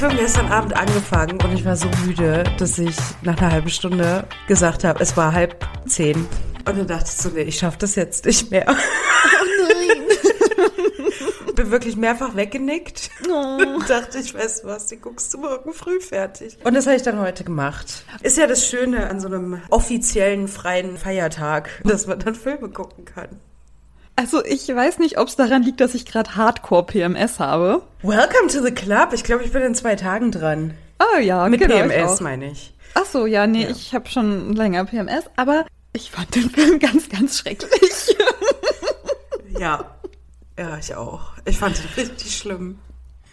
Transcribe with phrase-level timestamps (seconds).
[0.00, 4.26] Film gestern Abend angefangen und ich war so müde, dass ich nach einer halben Stunde
[4.48, 6.26] gesagt habe, es war halb zehn.
[6.66, 8.64] Und dann dachte ich so, nee, ich schaffe das jetzt nicht mehr.
[8.66, 8.74] Oh
[9.68, 11.54] nein.
[11.54, 13.10] Bin wirklich mehrfach weggenickt.
[13.28, 13.58] Oh.
[13.58, 16.56] Und dachte, ich weiß was, die guckst du morgen früh fertig.
[16.64, 18.06] Und das habe ich dann heute gemacht.
[18.22, 23.04] Ist ja das Schöne an so einem offiziellen freien Feiertag, dass man dann Filme gucken
[23.04, 23.38] kann.
[24.20, 27.80] Also ich weiß nicht, ob es daran liegt, dass ich gerade Hardcore-PMS habe.
[28.02, 29.14] Welcome to the club.
[29.14, 30.74] Ich glaube, ich bin in zwei Tagen dran.
[30.98, 32.74] Oh ja, mit genau, PMS meine ich.
[32.92, 33.70] Ach so, ja, nee, ja.
[33.70, 38.14] ich habe schon länger PMS, aber ich fand den Film ganz, ganz schrecklich.
[39.58, 39.86] ja,
[40.58, 41.32] ja, ich auch.
[41.46, 42.78] Ich fand ihn richtig schlimm.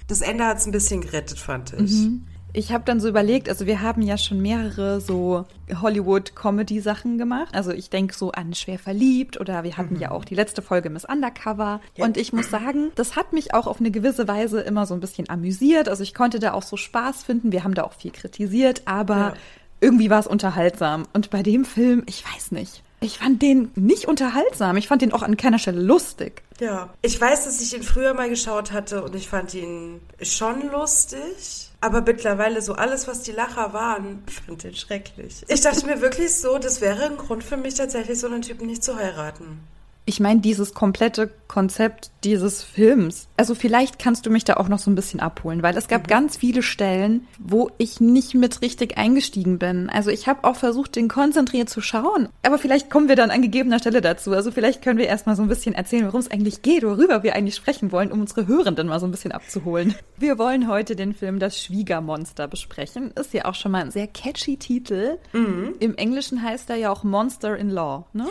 [0.08, 1.92] Das Ende hat es ein bisschen gerettet, fand ich.
[1.92, 2.28] Mhm.
[2.54, 5.46] Ich habe dann so überlegt, also wir haben ja schon mehrere so
[5.82, 7.54] Hollywood-Comedy-Sachen gemacht.
[7.54, 10.02] Also ich denke so an Schwer verliebt oder wir hatten mhm.
[10.02, 11.82] ja auch die letzte Folge Miss Undercover.
[11.96, 12.06] Ja.
[12.06, 15.00] Und ich muss sagen, das hat mich auch auf eine gewisse Weise immer so ein
[15.00, 15.90] bisschen amüsiert.
[15.90, 17.52] Also ich konnte da auch so Spaß finden.
[17.52, 19.34] Wir haben da auch viel kritisiert, aber ja.
[19.82, 21.06] irgendwie war es unterhaltsam.
[21.14, 22.82] Und bei dem Film, ich weiß nicht.
[23.00, 24.76] Ich fand den nicht unterhaltsam.
[24.78, 26.42] Ich fand den auch an keiner Stelle lustig.
[26.60, 30.72] Ja, ich weiß, dass ich ihn früher mal geschaut hatte und ich fand ihn schon
[30.72, 31.70] lustig.
[31.80, 35.44] Aber mittlerweile so alles, was die Lacher waren, fand den schrecklich.
[35.48, 38.66] Ich dachte mir wirklich so, das wäre ein Grund für mich tatsächlich, so einen Typen
[38.66, 39.60] nicht zu heiraten
[40.08, 43.28] ich meine, dieses komplette Konzept dieses Films.
[43.38, 46.04] Also vielleicht kannst du mich da auch noch so ein bisschen abholen, weil es gab
[46.04, 46.08] mhm.
[46.08, 49.90] ganz viele Stellen, wo ich nicht mit richtig eingestiegen bin.
[49.90, 52.30] Also ich habe auch versucht, den konzentriert zu schauen.
[52.44, 54.32] Aber vielleicht kommen wir dann an gegebener Stelle dazu.
[54.34, 57.36] Also vielleicht können wir erstmal so ein bisschen erzählen, worum es eigentlich geht, worüber wir
[57.36, 59.96] eigentlich sprechen wollen, um unsere Hörenden mal so ein bisschen abzuholen.
[60.18, 63.12] Wir wollen heute den Film Das Schwiegermonster besprechen.
[63.12, 65.18] Ist ja auch schon mal ein sehr catchy Titel.
[65.34, 65.76] Mhm.
[65.80, 68.06] Im Englischen heißt er ja auch Monster in Law.
[68.14, 68.26] Ne?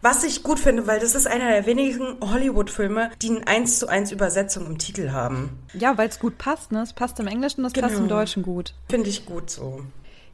[0.00, 3.78] Was ich gut finde, weil das ist ist einer der wenigen Hollywood-Filme, die eine 1
[3.78, 5.50] zu 1 Übersetzung im Titel haben.
[5.72, 6.82] Ja, weil es gut passt, ne?
[6.82, 7.86] Es passt im Englischen, es genau.
[7.86, 8.18] passt im genau.
[8.20, 8.74] Deutschen gut.
[8.88, 9.82] Finde ich gut so.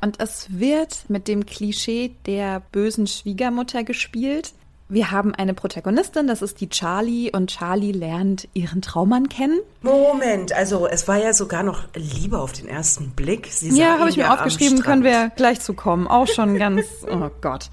[0.01, 4.55] Und es wird mit dem Klischee der bösen Schwiegermutter gespielt.
[4.89, 9.61] Wir haben eine Protagonistin, das ist die Charlie, und Charlie lernt ihren Traummann kennen.
[9.83, 13.49] Moment, also es war ja sogar noch Liebe auf den ersten Blick.
[13.51, 16.07] Sie ja, habe ich mir aufgeschrieben, können wir gleich zu kommen.
[16.07, 17.69] Auch schon ganz, oh Gott.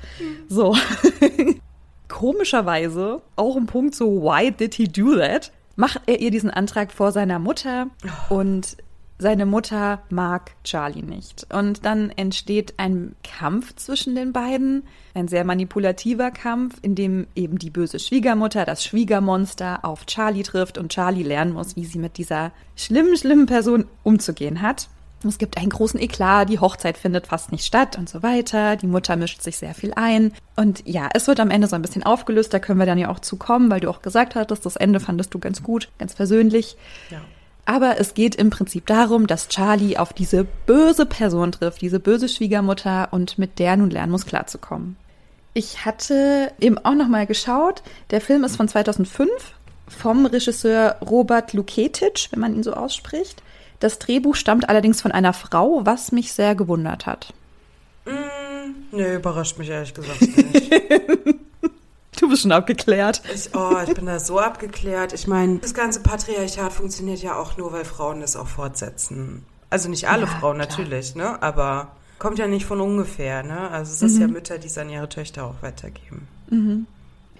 [0.49, 0.75] So.
[2.15, 5.51] komischerweise auch ein Punkt so, why did he do that?
[5.75, 7.87] Macht er ihr diesen Antrag vor seiner Mutter
[8.29, 8.77] und
[9.17, 11.45] seine Mutter mag Charlie nicht.
[11.53, 14.83] Und dann entsteht ein Kampf zwischen den beiden,
[15.13, 20.77] ein sehr manipulativer Kampf, in dem eben die böse Schwiegermutter, das Schwiegermonster, auf Charlie trifft
[20.77, 24.87] und Charlie lernen muss, wie sie mit dieser schlimmen, schlimmen Person umzugehen hat.
[25.29, 28.75] Es gibt einen großen Eklat, die Hochzeit findet fast nicht statt und so weiter.
[28.75, 30.33] Die Mutter mischt sich sehr viel ein.
[30.55, 33.09] Und ja, es wird am Ende so ein bisschen aufgelöst, da können wir dann ja
[33.09, 36.77] auch zukommen, weil du auch gesagt hattest, das Ende fandest du ganz gut, ganz persönlich.
[37.09, 37.21] Ja.
[37.65, 42.29] Aber es geht im Prinzip darum, dass Charlie auf diese böse Person trifft, diese böse
[42.29, 44.97] Schwiegermutter und mit der nun lernen muss klarzukommen.
[45.55, 47.81] Ich hatte eben auch noch mal geschaut.
[48.11, 49.29] Der Film ist von 2005
[49.87, 53.41] vom Regisseur Robert Luketic, wenn man ihn so ausspricht.
[53.79, 57.33] Das Drehbuch stammt allerdings von einer Frau, was mich sehr gewundert hat.
[58.05, 60.71] Mm, nee, überrascht mich ehrlich gesagt nicht.
[62.21, 63.21] du bist schon abgeklärt.
[63.33, 65.13] Ich, oh, ich bin da so abgeklärt.
[65.13, 69.45] Ich meine, das ganze Patriarchat funktioniert ja auch nur, weil Frauen das auch fortsetzen.
[69.69, 70.67] Also nicht alle ja, Frauen klar.
[70.67, 71.41] natürlich, ne?
[71.41, 73.69] Aber kommt ja nicht von ungefähr, ne?
[73.71, 74.21] Also es ist mhm.
[74.21, 76.27] ja Mütter, die es an ihre Töchter auch weitergeben.
[76.49, 76.87] Mhm.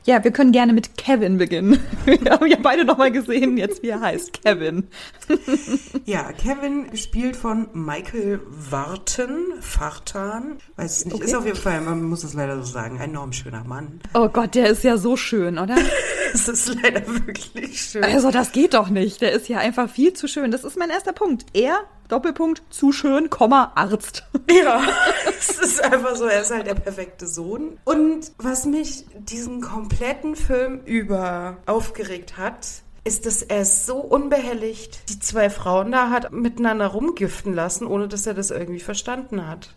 [0.05, 1.79] Ja, wir können gerne mit Kevin beginnen.
[2.05, 4.87] Wir haben ja beide nochmal gesehen, jetzt wie er heißt, Kevin.
[6.05, 10.57] Ja, Kevin, gespielt von Michael Warten, Fartan.
[10.75, 11.25] Weiß es nicht, okay.
[11.25, 13.99] ist auf jeden Fall, man muss es leider so sagen, ein enorm schöner Mann.
[14.13, 15.75] Oh Gott, der ist ja so schön, oder?
[16.33, 18.03] es ist leider wirklich schön.
[18.03, 19.21] Also das geht doch nicht.
[19.21, 20.51] Der ist ja einfach viel zu schön.
[20.51, 21.47] Das ist mein erster Punkt.
[21.53, 24.23] Er Doppelpunkt, zu schön, Komma, Arzt.
[24.51, 24.81] Ja,
[25.27, 27.77] es ist einfach so, er ist halt der perfekte Sohn.
[27.83, 32.67] Und was mich diesen kompletten Film über aufgeregt hat,
[33.03, 38.25] ist, dass er so unbehelligt die zwei Frauen da hat miteinander rumgiften lassen, ohne dass
[38.25, 39.75] er das irgendwie verstanden hat.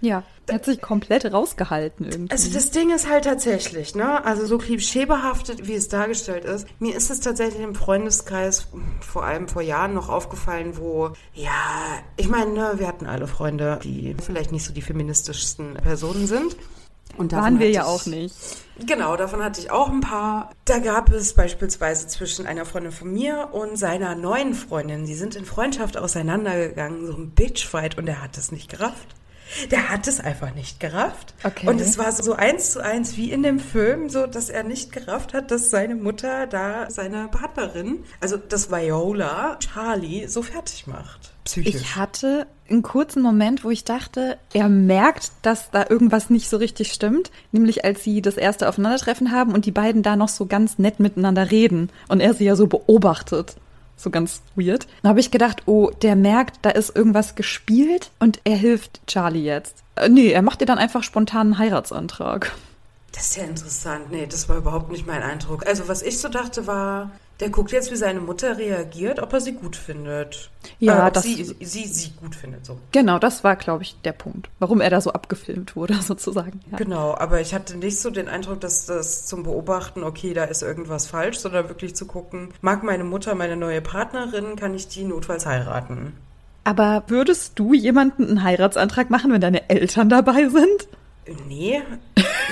[0.00, 2.32] Ja, er hat sich komplett rausgehalten irgendwie.
[2.32, 4.24] Also das Ding ist halt tatsächlich, ne?
[4.24, 6.66] Also so klischeebehaftet, wie es dargestellt ist.
[6.80, 8.66] Mir ist es tatsächlich im Freundeskreis
[9.00, 11.50] vor allem vor Jahren noch aufgefallen, wo, ja,
[12.16, 16.56] ich meine, ne, wir hatten alle Freunde, die vielleicht nicht so die feministischsten Personen sind.
[17.16, 18.34] Und Waren wir ja auch nicht.
[18.86, 20.52] Genau, davon hatte ich auch ein paar.
[20.64, 25.36] Da gab es beispielsweise zwischen einer Freundin von mir und seiner neuen Freundin, die sind
[25.36, 29.08] in Freundschaft auseinandergegangen, so ein Bitchfight und er hat das nicht gerafft.
[29.70, 31.34] Der hat es einfach nicht gerafft.
[31.42, 31.68] Okay.
[31.68, 34.92] Und es war so eins zu eins wie in dem Film, so dass er nicht
[34.92, 41.32] gerafft hat, dass seine Mutter da seine Partnerin, also das Viola, Charlie, so fertig macht.
[41.44, 41.74] Psychisch.
[41.74, 46.56] Ich hatte einen kurzen Moment, wo ich dachte, er merkt, dass da irgendwas nicht so
[46.56, 47.30] richtig stimmt.
[47.50, 51.00] Nämlich als sie das erste Aufeinandertreffen haben und die beiden da noch so ganz nett
[51.00, 53.56] miteinander reden und er sie ja so beobachtet.
[54.00, 54.86] So ganz weird.
[55.02, 59.44] Da habe ich gedacht, oh, der merkt, da ist irgendwas gespielt und er hilft Charlie
[59.44, 59.76] jetzt.
[59.96, 62.50] Äh, nee, er macht ihr dann einfach spontan einen Heiratsantrag.
[63.12, 64.10] Das ist ja interessant.
[64.10, 65.66] Nee, das war überhaupt nicht mein Eindruck.
[65.66, 69.40] Also was ich so dachte war, der guckt jetzt, wie seine Mutter reagiert, ob er
[69.40, 70.50] sie gut findet.
[70.78, 72.66] Ja, äh, ob das- sie, sie sie gut findet.
[72.66, 72.78] So.
[72.92, 76.60] Genau, das war, glaube ich, der Punkt, warum er da so abgefilmt wurde, sozusagen.
[76.70, 76.76] Ja.
[76.76, 80.62] Genau, aber ich hatte nicht so den Eindruck, dass das zum Beobachten, okay, da ist
[80.62, 85.04] irgendwas falsch, sondern wirklich zu gucken, mag meine Mutter meine neue Partnerin, kann ich die
[85.04, 86.12] notfalls heiraten?
[86.62, 90.88] Aber würdest du jemanden einen Heiratsantrag machen, wenn deine Eltern dabei sind?
[91.46, 91.82] Nee,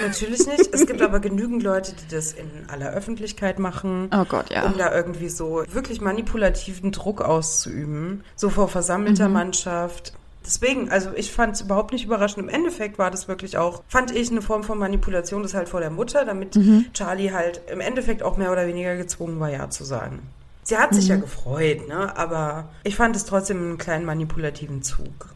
[0.02, 0.72] natürlich nicht.
[0.72, 4.10] Es gibt aber genügend Leute, die das in aller Öffentlichkeit machen.
[4.12, 4.66] Oh Gott, ja.
[4.66, 8.22] Um da irgendwie so wirklich manipulativen Druck auszuüben.
[8.36, 10.12] So vor versammelter Mannschaft.
[10.44, 12.38] Deswegen, also ich fand es überhaupt nicht überraschend.
[12.38, 15.80] Im Endeffekt war das wirklich auch, fand ich, eine Form von Manipulation, das halt vor
[15.80, 16.58] der Mutter, damit
[16.94, 20.20] Charlie halt im Endeffekt auch mehr oder weniger gezwungen war, Ja zu sagen.
[20.62, 22.14] Sie hat sich ja gefreut, ne?
[22.16, 25.28] Aber ich fand es trotzdem einen kleinen manipulativen Zug.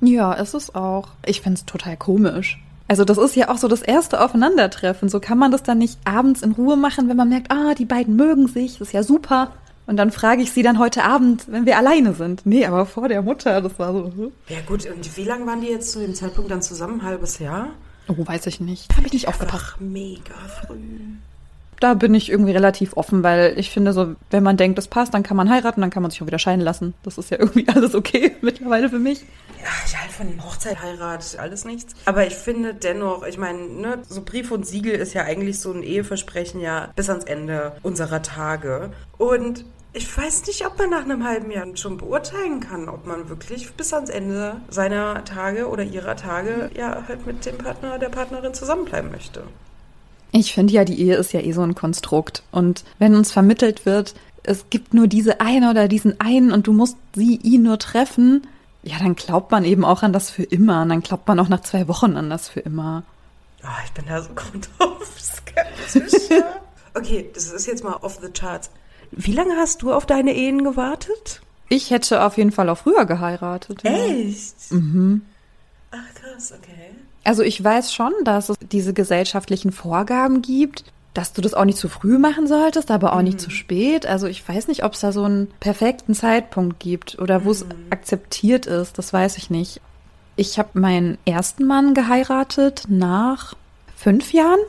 [0.00, 1.08] Ja, ist es auch.
[1.24, 2.58] Ich find's total komisch.
[2.88, 5.08] Also das ist ja auch so das erste Aufeinandertreffen.
[5.08, 7.84] So kann man das dann nicht abends in Ruhe machen, wenn man merkt, ah, die
[7.84, 9.52] beiden mögen sich, das ist ja super.
[9.86, 12.44] Und dann frage ich sie dann heute Abend, wenn wir alleine sind.
[12.44, 14.04] Nee, aber vor der Mutter, das war so.
[14.04, 14.32] hm.
[14.48, 17.00] Ja gut, und wie lange waren die jetzt zu dem Zeitpunkt dann zusammen?
[17.00, 17.68] Ein halbes Jahr?
[18.08, 18.94] Oh, weiß ich nicht.
[18.96, 19.74] Habe ich nicht aufgepasst.
[19.76, 20.34] Ach, mega
[20.66, 20.76] früh.
[21.78, 25.12] Da bin ich irgendwie relativ offen, weil ich finde so, wenn man denkt, das passt,
[25.12, 26.94] dann kann man heiraten, dann kann man sich auch wieder scheiden lassen.
[27.02, 29.24] Das ist ja irgendwie alles okay mittlerweile für mich.
[29.66, 31.96] Ja, ich halte von Hochzeit, Heirat, alles nichts.
[32.04, 35.72] Aber ich finde dennoch, ich meine, ne, so Brief und Siegel ist ja eigentlich so
[35.72, 38.92] ein Eheversprechen ja bis ans Ende unserer Tage.
[39.18, 43.28] Und ich weiß nicht, ob man nach einem halben Jahr schon beurteilen kann, ob man
[43.28, 48.10] wirklich bis ans Ende seiner Tage oder ihrer Tage ja halt mit dem Partner, der
[48.10, 49.42] Partnerin zusammenbleiben möchte.
[50.30, 52.44] Ich finde ja, die Ehe ist ja eh so ein Konstrukt.
[52.52, 54.14] Und wenn uns vermittelt wird,
[54.44, 58.46] es gibt nur diese eine oder diesen einen und du musst sie, ihn nur treffen,
[58.86, 60.82] ja, dann glaubt man eben auch an das für immer.
[60.82, 63.02] Und dann glaubt man auch nach zwei Wochen an das für immer.
[63.62, 66.30] Ah, ich bin da so grundauf skeptisch.
[66.30, 66.44] ja.
[66.94, 68.70] okay, das ist jetzt mal off the charts.
[69.10, 71.40] Wie lange hast du auf deine Ehen gewartet?
[71.68, 73.82] Ich hätte auf jeden Fall auch früher geheiratet.
[73.82, 73.90] ja.
[73.90, 74.70] Echt?
[74.70, 75.22] Mhm.
[75.90, 76.90] Ach krass, okay.
[77.24, 80.84] Also ich weiß schon, dass es diese gesellschaftlichen Vorgaben gibt,
[81.16, 84.06] dass du das auch nicht zu früh machen solltest, aber auch nicht zu spät.
[84.06, 87.64] Also ich weiß nicht, ob es da so einen perfekten Zeitpunkt gibt oder wo es
[87.90, 88.98] akzeptiert ist.
[88.98, 89.80] Das weiß ich nicht.
[90.36, 93.54] Ich habe meinen ersten Mann geheiratet nach
[93.96, 94.60] fünf Jahren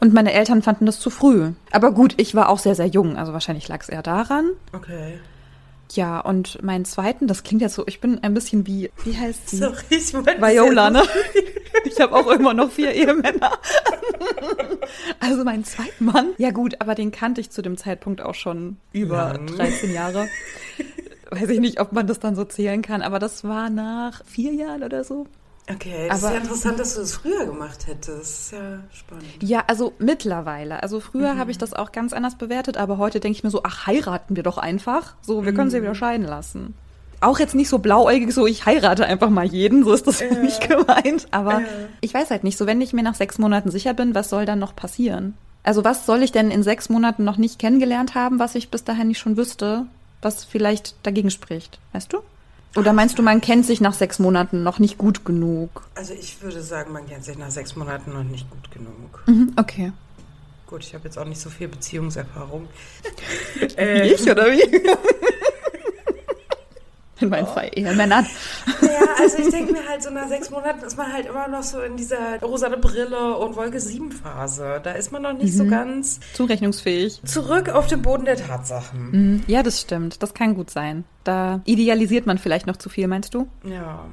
[0.00, 1.52] und meine Eltern fanden das zu früh.
[1.72, 3.16] Aber gut, ich war auch sehr, sehr jung.
[3.16, 4.50] Also wahrscheinlich lag es eher daran.
[4.72, 5.18] Okay.
[5.92, 9.48] Ja, und meinen zweiten, das klingt jetzt so, ich bin ein bisschen wie, wie heißt
[9.50, 9.56] sie?
[9.58, 11.02] Sorry, ich wollte Viola, ne?
[11.84, 13.52] Ich habe auch immer noch vier Ehemänner.
[15.20, 16.30] Also meinen zweiten Mann.
[16.38, 19.46] Ja gut, aber den kannte ich zu dem Zeitpunkt auch schon über Lang.
[19.46, 20.28] 13 Jahre.
[21.30, 24.52] Weiß ich nicht, ob man das dann so zählen kann, aber das war nach vier
[24.52, 25.26] Jahren oder so.
[25.68, 28.08] Okay, das Aber- ist ja interessant, dass du das früher gemacht hättest.
[28.20, 29.24] Das ist ja spannend.
[29.42, 30.82] Ja, also mittlerweile.
[30.82, 33.62] Also früher habe ich das auch ganz anders bewertet, aber heute denke ich mir so,
[33.64, 35.14] ach, heiraten wir doch einfach.
[35.22, 36.74] So, wir können sie wieder scheiden lassen.
[37.20, 40.34] Auch jetzt nicht so blauäugig, so ich heirate einfach mal jeden, so ist das für
[40.40, 41.26] mich gemeint.
[41.32, 41.66] Aber Ja.
[42.00, 44.44] ich weiß halt nicht, so wenn ich mir nach sechs Monaten sicher bin, was soll
[44.44, 45.34] dann noch passieren?
[45.64, 48.84] Also was soll ich denn in sechs Monaten noch nicht kennengelernt haben, was ich bis
[48.84, 49.86] dahin nicht schon wüsste,
[50.22, 52.18] was vielleicht dagegen spricht, weißt du?
[52.74, 55.82] Oder meinst du, man kennt sich nach sechs Monaten noch nicht gut genug?
[55.94, 59.22] Also ich würde sagen, man kennt sich nach sechs Monaten noch nicht gut genug.
[59.26, 59.92] Mhm, okay.
[60.66, 62.68] Gut, ich habe jetzt auch nicht so viel Beziehungserfahrung.
[63.54, 64.62] Wie äh, ich oder wie?
[67.20, 68.26] In meinen zwei Ehemännern.
[68.82, 71.62] ja, also ich denke mir halt, so nach sechs Monaten ist man halt immer noch
[71.62, 74.80] so in dieser rosane Brille und Wolke 7 Phase.
[74.82, 77.22] Da ist man noch nicht so ganz Zurechnungsfähig.
[77.24, 79.10] zurück auf den Boden der Tatsachen.
[79.10, 79.42] Mhm.
[79.46, 80.22] Ja, das stimmt.
[80.22, 81.04] Das kann gut sein.
[81.24, 83.48] Da idealisiert man vielleicht noch zu viel, meinst du?
[83.64, 84.04] Ja.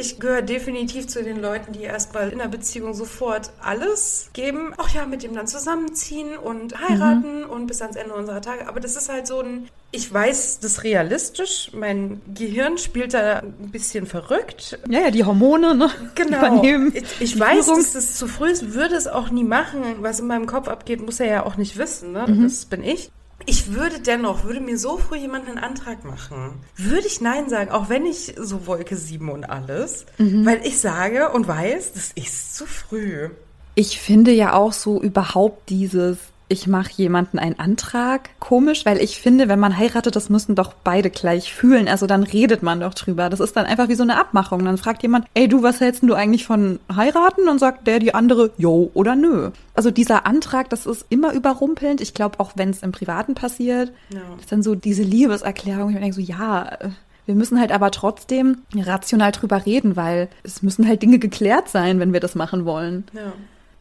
[0.00, 4.72] Ich gehöre definitiv zu den Leuten, die erstmal in einer Beziehung sofort alles geben.
[4.78, 8.66] Ach ja, mit dem dann zusammenziehen und heiraten und bis ans Ende unserer Tage.
[8.66, 11.72] Aber das ist halt so ein, ich weiß das realistisch.
[11.74, 14.78] Mein Gehirn spielt da ein bisschen verrückt.
[14.88, 15.90] Ja, ja, die Hormone, ne?
[16.14, 16.38] Genau.
[16.38, 16.92] Übernehmen.
[16.94, 19.82] Ich, ich weiß, dass das zu früh ist, würde es auch nie machen.
[19.98, 22.12] Was in meinem Kopf abgeht, muss er ja auch nicht wissen.
[22.12, 22.24] Ne?
[22.26, 22.44] Mhm.
[22.44, 23.10] Das bin ich.
[23.46, 27.70] Ich würde dennoch, würde mir so früh jemand einen Antrag machen, würde ich Nein sagen,
[27.70, 30.44] auch wenn ich so Wolke 7 und alles, Mhm.
[30.46, 33.30] weil ich sage und weiß, das ist zu früh.
[33.74, 36.18] Ich finde ja auch so überhaupt dieses,
[36.52, 40.74] ich mache jemanden einen Antrag komisch, weil ich finde, wenn man heiratet, das müssen doch
[40.74, 41.86] beide gleich fühlen.
[41.86, 43.30] Also dann redet man doch drüber.
[43.30, 44.64] Das ist dann einfach wie so eine Abmachung.
[44.64, 47.48] Dann fragt jemand, ey du, was hältst du eigentlich von heiraten?
[47.48, 49.50] Und sagt der die andere, jo oder nö.
[49.74, 52.00] Also dieser Antrag, das ist immer überrumpelnd.
[52.00, 54.18] Ich glaube, auch wenn es im Privaten passiert, Ja.
[54.34, 55.90] das ist dann so diese Liebeserklärung.
[55.90, 56.88] Ich denke so, ja, äh,
[57.26, 62.00] wir müssen halt aber trotzdem rational drüber reden, weil es müssen halt Dinge geklärt sein,
[62.00, 63.04] wenn wir das machen wollen.
[63.12, 63.32] Ja.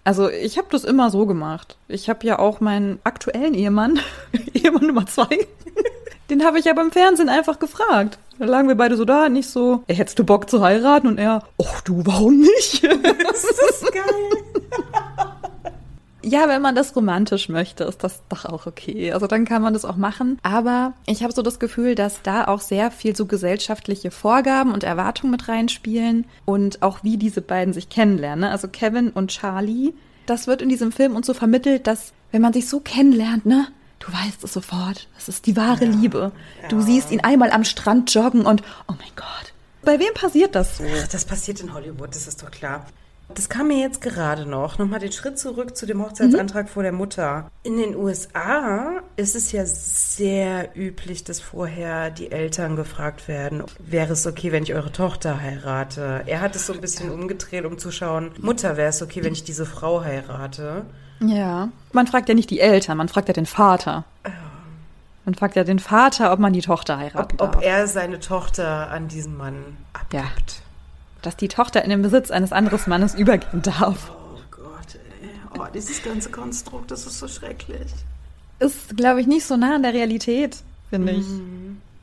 [0.10, 1.78] Also ich habe das immer so gemacht.
[1.88, 4.00] Ich habe ja auch meinen aktuellen Ehemann,
[4.56, 5.28] Ehemann Nummer zwei,
[6.32, 8.18] den habe ich aber im Fernsehen einfach gefragt.
[8.40, 11.06] Da lagen wir beide so da, nicht so, ey, hättest du Bock zu heiraten?
[11.10, 12.82] Und er, ach du, warum nicht?
[13.24, 15.29] Das ist geil.
[16.30, 19.12] Ja, wenn man das romantisch möchte, ist das doch auch okay.
[19.12, 20.38] Also dann kann man das auch machen.
[20.44, 24.84] Aber ich habe so das Gefühl, dass da auch sehr viel so gesellschaftliche Vorgaben und
[24.84, 28.42] Erwartungen mit reinspielen und auch wie diese beiden sich kennenlernen.
[28.42, 28.52] ne?
[28.52, 29.94] Also Kevin und Charlie,
[30.26, 33.68] das wird in diesem Film uns so vermittelt, dass wenn man sich so kennenlernt, ne?
[33.98, 35.08] Du weißt es sofort.
[35.16, 36.32] Das ist die wahre Liebe.
[36.70, 36.82] Du ja.
[36.84, 39.54] siehst ihn einmal am Strand joggen und oh mein Gott.
[39.84, 40.84] Bei wem passiert das so?
[41.02, 42.86] Ach, das passiert in Hollywood, das ist doch klar.
[43.36, 44.80] Das kam mir jetzt gerade noch.
[44.80, 47.50] Nochmal den Schritt zurück zu dem Hochzeitsantrag vor der Mutter.
[47.64, 54.14] In den USA ist es ja sehr üblich, dass vorher die Eltern gefragt werden, wäre
[54.14, 56.24] es okay, wenn ich eure Tochter heirate?
[56.26, 59.34] Er hat es so ein bisschen umgedreht, um zu schauen, Mutter, wäre es okay, wenn
[59.34, 60.86] ich diese Frau heirate?
[61.20, 61.70] Ja.
[61.92, 64.06] Man fragt ja nicht die Eltern, man fragt ja den Vater.
[65.26, 68.90] Man fragt ja den Vater, ob man die Tochter heiraten Ob, ob er seine Tochter
[68.90, 70.64] an diesen Mann abgibt.
[71.22, 74.12] Dass die Tochter in den Besitz eines anderen Mannes übergehen darf.
[74.12, 75.30] Oh Gott, ey.
[75.60, 77.92] Oh, dieses ganze Konstrukt, das ist so schrecklich.
[78.60, 80.58] Ist, glaube ich, nicht so nah an der Realität,
[80.90, 81.26] finde ich.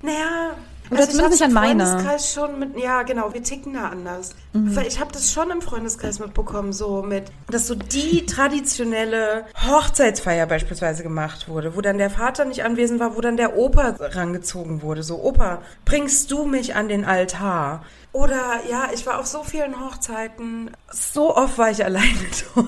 [0.03, 0.55] Naja,
[0.91, 1.87] Oder also zumindest hab's nicht an im meine.
[1.87, 4.35] Freundeskreis schon mit, ja genau, wir ticken da anders.
[4.53, 4.77] Mhm.
[4.77, 10.47] Weil ich habe das schon im Freundeskreis mitbekommen, so mit, dass so die traditionelle Hochzeitsfeier
[10.47, 14.83] beispielsweise gemacht wurde, wo dann der Vater nicht anwesend war, wo dann der Opa rangezogen
[14.83, 15.03] wurde.
[15.03, 17.85] So, Opa, bringst du mich an den Altar?
[18.13, 22.07] Oder ja, ich war auf so vielen Hochzeiten, so oft war ich alleine
[22.55, 22.67] dort.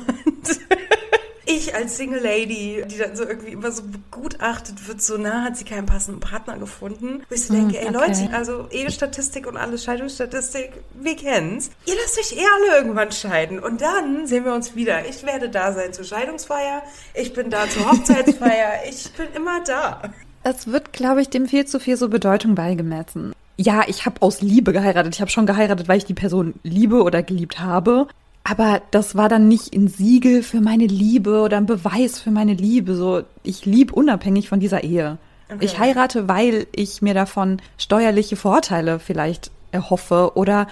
[1.50, 5.56] Ich als Single Lady, die dann so irgendwie immer so begutachtet wird, so na, hat
[5.56, 7.22] sie keinen passenden Partner gefunden.
[7.26, 7.94] Wo ich so denke, ey okay.
[7.94, 11.70] Leute, also Ehestatistik und alles, Scheidungsstatistik, wir kennen's.
[11.86, 13.60] Ihr lasst euch eh alle irgendwann scheiden.
[13.60, 15.08] Und dann sehen wir uns wieder.
[15.08, 16.82] Ich werde da sein zur Scheidungsfeier,
[17.14, 20.02] ich bin da zur Hochzeitsfeier, ich bin immer da.
[20.42, 23.32] Es wird, glaube ich, dem viel zu viel so Bedeutung beigemessen.
[23.56, 25.14] Ja, ich habe aus Liebe geheiratet.
[25.14, 28.06] Ich habe schon geheiratet, weil ich die Person liebe oder geliebt habe.
[28.48, 32.54] Aber das war dann nicht ein Siegel für meine Liebe oder ein Beweis für meine
[32.54, 32.94] Liebe.
[32.94, 35.18] So, ich lieb unabhängig von dieser Ehe.
[35.50, 35.64] Okay.
[35.64, 40.66] Ich heirate, weil ich mir davon steuerliche Vorteile vielleicht erhoffe oder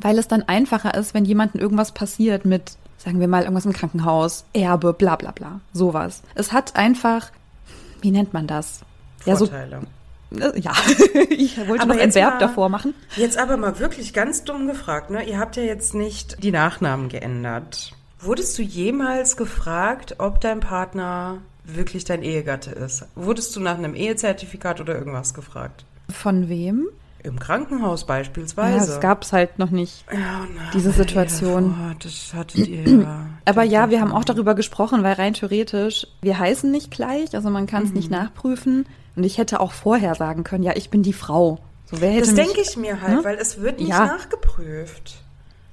[0.00, 3.72] weil es dann einfacher ist, wenn jemandem irgendwas passiert mit, sagen wir mal, irgendwas im
[3.72, 6.22] Krankenhaus, Erbe, bla bla bla, sowas.
[6.34, 7.30] Es hat einfach,
[8.00, 8.80] wie nennt man das?
[9.24, 9.80] Ja, so, Vorteile.
[10.56, 10.72] Ja,
[11.30, 12.94] ich wollte Aber noch ein jetzt Verb mal- davor machen.
[13.16, 15.22] Jetzt aber mal wirklich ganz dumm gefragt, ne?
[15.28, 17.92] Ihr habt ja jetzt nicht die Nachnamen geändert.
[18.20, 23.04] Wurdest du jemals gefragt, ob dein Partner wirklich dein Ehegatte ist?
[23.14, 25.84] Wurdest du nach einem Ehezertifikat oder irgendwas gefragt?
[26.08, 26.86] Von wem?
[27.24, 28.86] Im Krankenhaus Ja, beispielsweise.
[28.86, 30.04] das gab's halt noch nicht.
[30.12, 30.18] Ja,
[30.56, 31.74] na, diese Situation.
[31.76, 33.26] vor, Das hattet ihr ja.
[33.44, 37.48] Aber ja, wir haben auch darüber gesprochen, weil rein theoretisch, wir heißen nicht gleich, also
[37.50, 38.16] man kann es nicht Mhm.
[38.16, 38.86] nachprüfen.
[39.16, 41.58] Und ich hätte auch vorher sagen können, ja, ich bin die Frau.
[41.86, 43.24] So, wer hätte Das denke ich mir halt, Ne?
[43.24, 44.06] weil es wird nicht Ja.
[44.06, 45.18] nachgeprüft.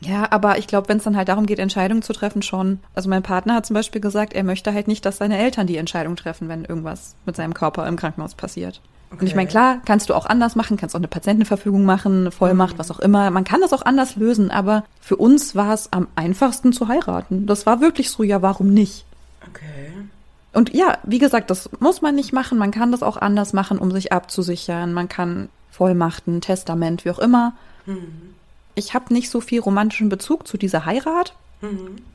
[0.02, 2.80] Ja, aber ich glaube, wenn es dann halt darum geht, Entscheidungen zu treffen, schon.
[2.94, 5.76] Also mein Partner hat zum Beispiel gesagt, er möchte halt nicht, dass seine Eltern die
[5.78, 8.82] Entscheidung treffen, wenn irgendwas mit seinem Körper im Krankenhaus passiert.
[9.12, 9.36] Und ich Okay.
[9.38, 12.80] meine, klar, kannst du auch anders machen, kannst auch eine Patientenverfügung machen, eine Vollmacht, Mhm.
[12.80, 13.30] was auch immer.
[13.32, 17.46] Man kann das auch anders lösen, aber für uns war es am einfachsten zu heiraten.
[17.46, 19.06] Das war wirklich so, ja, warum nicht?
[19.50, 19.89] Okay.
[20.54, 22.58] Und ja, wie gesagt, das muss man nicht machen.
[22.58, 24.94] Man kann das auch anders machen, um sich abzusichern.
[24.94, 27.54] Man kann Vollmachten, Testament, wie auch immer.
[28.76, 31.34] Ich habe nicht so viel romantischen Bezug zu dieser Heirat,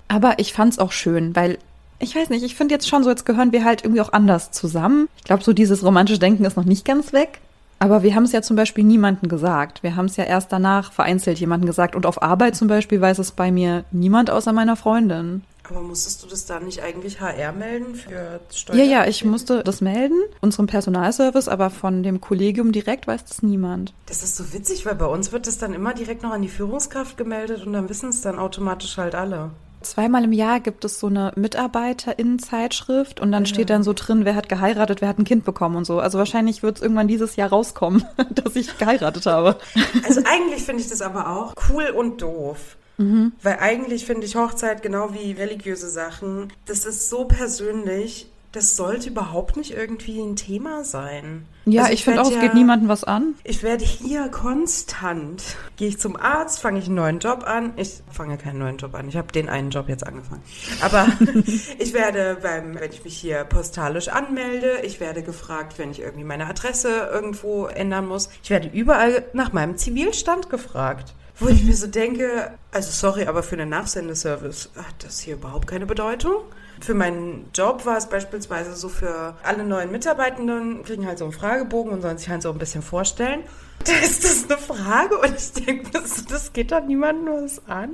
[0.08, 1.58] aber ich fand's auch schön, weil
[1.98, 4.50] ich weiß nicht, ich finde jetzt schon so, jetzt gehören wir halt irgendwie auch anders
[4.50, 5.08] zusammen.
[5.16, 7.40] Ich glaube, so dieses romantische Denken ist noch nicht ganz weg.
[7.78, 9.82] Aber wir haben es ja zum Beispiel niemandem gesagt.
[9.82, 11.94] Wir haben es ja erst danach vereinzelt jemandem gesagt.
[11.96, 15.42] Und auf Arbeit zum Beispiel weiß es bei mir niemand außer meiner Freundin.
[15.70, 18.76] Aber musstest du das dann nicht eigentlich HR melden für Steuer?
[18.76, 23.42] Ja, ja, ich musste das melden, unserem Personalservice, aber von dem Kollegium direkt weiß das
[23.42, 23.94] niemand.
[24.06, 26.48] Das ist so witzig, weil bei uns wird das dann immer direkt noch an die
[26.48, 29.50] Führungskraft gemeldet und dann wissen es dann automatisch halt alle.
[29.84, 34.34] Zweimal im Jahr gibt es so eine MitarbeiterInnen-Zeitschrift und dann steht dann so drin, wer
[34.34, 36.00] hat geheiratet, wer hat ein Kind bekommen und so.
[36.00, 39.58] Also wahrscheinlich wird es irgendwann dieses Jahr rauskommen, dass ich geheiratet habe.
[40.06, 42.76] Also eigentlich finde ich das aber auch cool und doof.
[42.96, 43.32] Mhm.
[43.42, 49.08] Weil eigentlich finde ich Hochzeit genau wie religiöse Sachen, das ist so persönlich, das sollte
[49.08, 51.44] überhaupt nicht irgendwie ein Thema sein.
[51.64, 53.34] Ja, Also ich finde auch, es ja- geht niemandem was an.
[53.42, 55.42] Ich werde hier konstant.
[55.76, 57.72] Gehe ich zum Arzt, fange ich einen neuen Job an.
[57.76, 59.08] Ich fange keinen neuen Job an.
[59.08, 60.42] Ich habe den einen Job jetzt angefangen.
[60.82, 61.08] Aber
[61.78, 66.24] ich werde beim, wenn ich mich hier postalisch anmelde, ich werde gefragt, wenn ich irgendwie
[66.24, 68.28] meine Adresse irgendwo ändern muss.
[68.42, 71.14] Ich werde überall nach meinem Zivilstand gefragt.
[71.38, 75.66] Wo ich mir so denke, also sorry, aber für einen Nachsendeservice hat das hier überhaupt
[75.66, 76.42] keine Bedeutung.
[76.80, 81.32] Für meinen Job war es beispielsweise so für alle neuen Mitarbeitenden, kriegen halt so einen
[81.32, 83.40] Fragebogen und sollen sich halt so ein bisschen vorstellen.
[83.84, 87.90] Da ist das eine Frage und ich denke, das, das geht doch niemandem was an.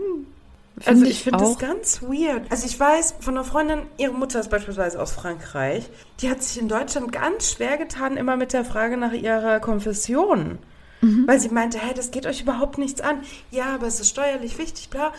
[0.76, 2.42] Also Finde ich ich finde das ganz weird.
[2.50, 6.61] Also ich weiß von einer Freundin, ihre Mutter ist beispielsweise aus Frankreich, die hat sich
[6.61, 10.59] in Deutschland ganz schwer getan, immer mit der Frage nach ihrer Konfession.
[11.00, 11.26] Mhm.
[11.26, 13.23] Weil sie meinte, hey, das geht euch überhaupt nichts an.
[13.50, 15.12] Ja, aber es ist steuerlich wichtig, bla.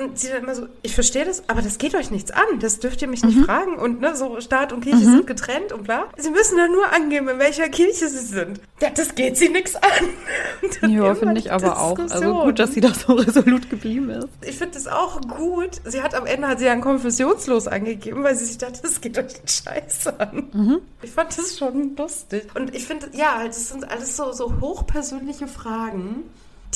[0.00, 2.42] Und sie dann immer so, ich verstehe das, aber das geht euch nichts an.
[2.60, 3.44] Das dürft ihr mich nicht Mhm.
[3.44, 3.76] fragen.
[3.76, 6.06] Und ne, so Staat und Kirche sind getrennt und bla.
[6.16, 8.60] Sie müssen dann nur angeben, in welcher Kirche sie sind.
[8.80, 9.82] Ja, das geht sie nichts an.
[10.80, 11.98] Dann Ja, finde ich aber auch.
[11.98, 14.28] Also gut, dass sie da so resolut geblieben ist.
[14.42, 15.80] Ich finde das auch gut.
[15.84, 19.00] Sie hat am Ende hat sie ja ein Konfessionslos angegeben, weil sie sich dachte, das
[19.00, 20.48] geht euch den Scheiß an.
[20.52, 20.80] Mhm.
[21.02, 22.46] Ich fand das schon lustig.
[22.54, 26.24] Und ich finde, ja, halt, das sind alles so, so hochpersönliche Fragen,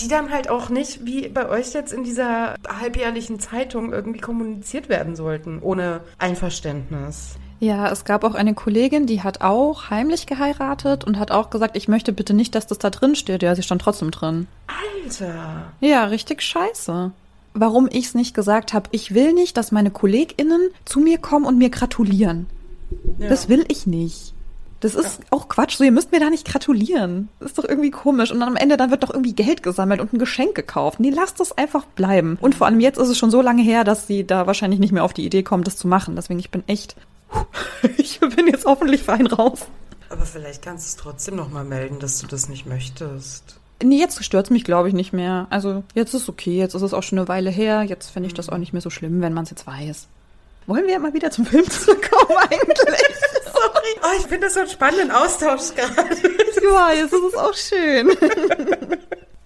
[0.00, 4.88] die dann halt auch nicht, wie bei euch jetzt in dieser halbjährlichen Zeitung, irgendwie kommuniziert
[4.88, 7.36] werden sollten, ohne Einverständnis.
[7.60, 11.76] Ja, es gab auch eine Kollegin, die hat auch heimlich geheiratet und hat auch gesagt,
[11.76, 13.42] ich möchte bitte nicht, dass das da drin steht.
[13.42, 14.46] Ja, sie stand trotzdem drin.
[15.04, 15.72] Alter.
[15.80, 17.10] Ja, richtig scheiße.
[17.54, 21.46] Warum ich es nicht gesagt habe, ich will nicht, dass meine KollegInnen zu mir kommen
[21.46, 22.46] und mir gratulieren.
[23.18, 23.28] Ja.
[23.28, 24.34] Das will ich nicht.
[24.80, 25.76] Das ist auch Quatsch.
[25.76, 27.28] So, ihr müsst mir da nicht gratulieren.
[27.40, 28.30] Das ist doch irgendwie komisch.
[28.30, 31.00] Und dann am Ende, dann wird doch irgendwie Geld gesammelt und ein Geschenk gekauft.
[31.00, 32.38] Nee, lasst das einfach bleiben.
[32.40, 34.92] Und vor allem jetzt ist es schon so lange her, dass sie da wahrscheinlich nicht
[34.92, 36.14] mehr auf die Idee kommt, das zu machen.
[36.14, 36.94] Deswegen, ich bin echt,
[37.96, 39.66] ich bin jetzt hoffentlich fein raus.
[40.10, 43.58] Aber vielleicht kannst du es trotzdem nochmal melden, dass du das nicht möchtest.
[43.82, 45.46] Nee, jetzt stört's mich, glaube ich, nicht mehr.
[45.50, 46.56] Also, jetzt ist okay.
[46.56, 47.82] Jetzt ist es auch schon eine Weile her.
[47.82, 50.08] Jetzt finde ich das auch nicht mehr so schlimm, wenn man es jetzt weiß.
[50.66, 53.27] Wollen wir mal wieder zum Film zurückkommen eigentlich?
[53.60, 53.94] Sorry.
[54.02, 56.10] Oh, ich finde das so einen spannenden Austausch gerade.
[56.10, 58.10] Weiß, das ist auch schön.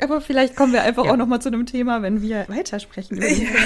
[0.01, 1.13] Aber vielleicht kommen wir einfach Ja.
[1.13, 3.49] auch noch mal zu einem Thema, wenn wir weitersprechen über Film.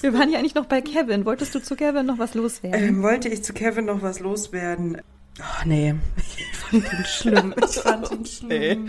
[0.00, 1.24] Wir waren ja eigentlich noch bei Kevin.
[1.24, 2.88] Wolltest du zu Kevin noch was loswerden?
[2.88, 5.00] Ähm, wollte ich zu Kevin noch was loswerden?
[5.40, 5.94] Oh, nee.
[6.36, 7.54] Ich fand ihn schlimm.
[7.64, 8.88] Ich fand ihn schlimm.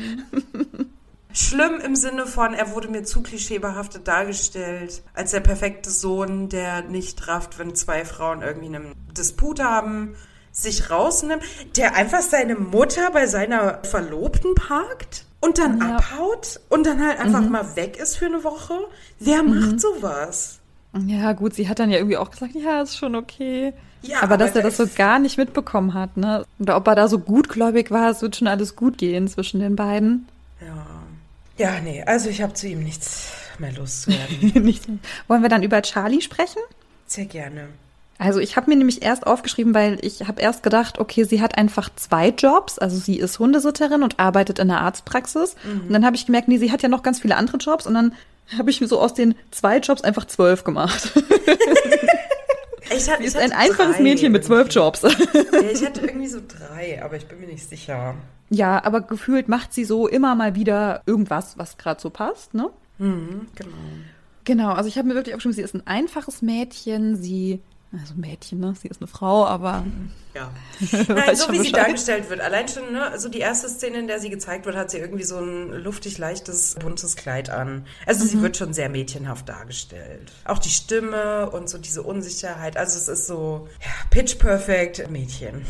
[1.31, 6.81] Schlimm im Sinne von, er wurde mir zu klischeebehaftet dargestellt, als der perfekte Sohn, der
[6.83, 10.15] nicht rafft, wenn zwei Frauen irgendwie einen Disput haben,
[10.51, 11.43] sich rausnimmt,
[11.77, 15.97] der einfach seine Mutter bei seiner Verlobten parkt und dann Ja.
[15.97, 18.73] abhaut und dann halt einfach mal weg ist für eine Woche.
[19.19, 20.59] Wer macht sowas?
[21.05, 23.73] Ja, gut, sie hat dann ja irgendwie auch gesagt, ja, ist schon okay.
[24.01, 26.45] Ja, aber dass aber er das so gar nicht mitbekommen hat, ne?
[26.57, 29.75] Oder ob er da so gutgläubig war, es wird schon alles gut gehen zwischen den
[29.75, 30.27] beiden.
[30.65, 30.85] Ja.
[31.59, 34.99] Ja, nee, also ich habe zu ihm nichts mehr loszuwerden.
[35.27, 36.61] Wollen wir dann über Charlie sprechen?
[37.05, 37.67] Sehr gerne.
[38.17, 41.57] Also ich habe mir nämlich erst aufgeschrieben, weil ich habe erst gedacht, okay, sie hat
[41.57, 42.79] einfach zwei Jobs.
[42.79, 45.55] Also sie ist Hundesitterin und arbeitet in der Arztpraxis.
[45.63, 47.87] Und dann habe ich gemerkt, nee, sie hat ja noch ganz viele andere Jobs.
[47.87, 48.13] Und dann
[48.57, 51.11] habe ich mir so aus den zwei Jobs einfach zwölf gemacht.
[52.91, 54.73] Ich hatte, Sie ist ein einfaches Mädchen mit zwölf.
[54.73, 55.03] Jobs.
[55.03, 58.15] Ich hatte irgendwie so drei, aber ich bin mir nicht sicher.
[58.49, 62.69] Ja, aber gefühlt macht sie so immer mal wieder irgendwas, was gerade so passt, ne?
[62.97, 63.77] Mhm, genau.
[64.45, 67.61] Genau, also ich habe mir wirklich aufgeschrieben, sie ist ein einfaches Mädchen, sie,
[67.93, 68.73] also Mädchen, ne?
[68.81, 69.85] Sie ist eine Frau, aber
[70.33, 70.51] Ja.
[71.07, 71.73] Nein, so wie sie Bescheid.
[71.87, 72.39] dargestellt wird.
[72.41, 75.23] Allein schon, ne, also die erste Szene, in der sie gezeigt wird, hat sie irgendwie
[75.23, 77.85] so ein luftig leichtes, buntes Kleid an.
[78.07, 78.29] Also Mhm.
[78.29, 80.31] sie wird schon sehr mädchenhaft dargestellt.
[80.45, 82.77] Auch die Stimme und so diese Unsicherheit.
[82.77, 85.65] Also es ist so ja, pitch perfect Mädchen.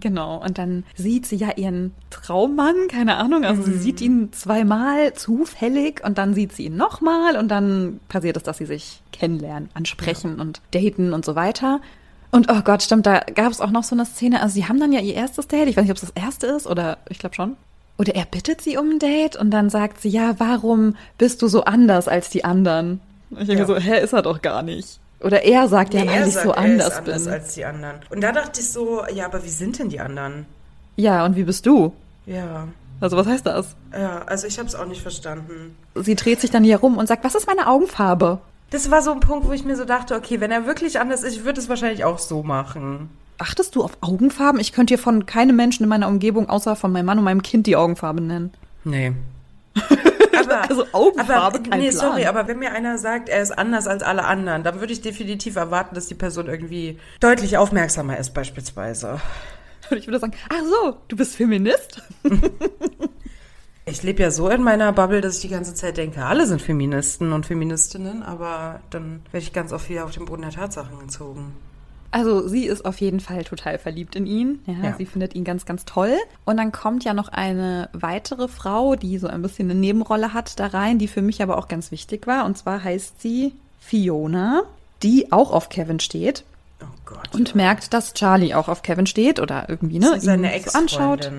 [0.00, 5.14] Genau, und dann sieht sie ja ihren Traummann, keine Ahnung, also sie sieht ihn zweimal
[5.14, 9.70] zufällig und dann sieht sie ihn nochmal und dann passiert es, dass sie sich kennenlernen,
[9.74, 11.80] ansprechen und daten und so weiter.
[12.30, 14.80] Und oh Gott, stimmt, da gab es auch noch so eine Szene, also sie haben
[14.80, 17.18] dann ja ihr erstes Date, ich weiß nicht, ob es das erste ist oder ich
[17.18, 17.56] glaube schon.
[17.98, 21.48] Oder er bittet sie um ein Date und dann sagt sie, ja, warum bist du
[21.48, 23.00] so anders als die anderen?
[23.30, 23.66] Ich denke Ja.
[23.66, 25.00] so, hä, ist er doch gar nicht.
[25.20, 27.32] Oder er sagt ja, Nee, weil er ich so er anders, ist anders bin.
[27.32, 27.96] als die anderen.
[28.10, 30.46] Und da dachte ich so, ja, aber wie sind denn die anderen?
[30.96, 31.92] Ja, und wie bist du?
[32.26, 32.68] Ja,
[33.00, 33.74] Also was heißt das?
[33.92, 35.76] ja, also ich habe es auch nicht verstanden.
[35.94, 38.38] Sie dreht sich dann hier rum und sagt, was ist meine Augenfarbe?
[38.70, 41.22] Das war so ein Punkt, wo ich mir so dachte, okay, wenn er wirklich anders
[41.22, 43.10] ist, ich würde es wahrscheinlich auch so machen.
[43.38, 44.60] Achtest du auf Augenfarben?
[44.60, 47.42] Ich könnte dir von keinem Menschen in meiner Umgebung außer von meinem Mann und meinem
[47.42, 48.52] Kind die Augenfarbe nennen.
[48.84, 49.12] Nee.
[50.36, 52.00] aber, also Augenfarbe, aber, kein nee, Plan.
[52.00, 55.00] sorry, aber wenn mir einer sagt, er ist anders als alle anderen, dann würde ich
[55.00, 59.20] definitiv erwarten, dass die Person irgendwie deutlich aufmerksamer ist, beispielsweise.
[59.90, 62.02] Und ich würde sagen, ach so, du bist Feminist?
[63.88, 66.60] Ich lebe ja so in meiner Bubble, dass ich die ganze Zeit denke, alle sind
[66.60, 70.98] Feministen und Feministinnen, aber dann werde ich ganz oft wieder auf den Boden der Tatsachen
[70.98, 71.54] gezogen.
[72.10, 74.60] Also sie ist auf jeden Fall total verliebt in ihn.
[74.66, 74.94] Ja, Ja.
[74.96, 76.14] Sie findet ihn ganz, ganz toll.
[76.44, 80.58] Und dann kommt ja noch eine weitere Frau, die so ein bisschen eine Nebenrolle hat,
[80.60, 82.44] da rein, die für mich aber auch ganz wichtig war.
[82.46, 84.62] Und zwar heißt sie Fiona,
[85.02, 86.44] die auch auf Kevin steht
[86.82, 87.34] Oh Gott.
[87.34, 91.30] und merkt, dass Charlie auch auf Kevin steht oder irgendwie ne seine ihn so anschaut.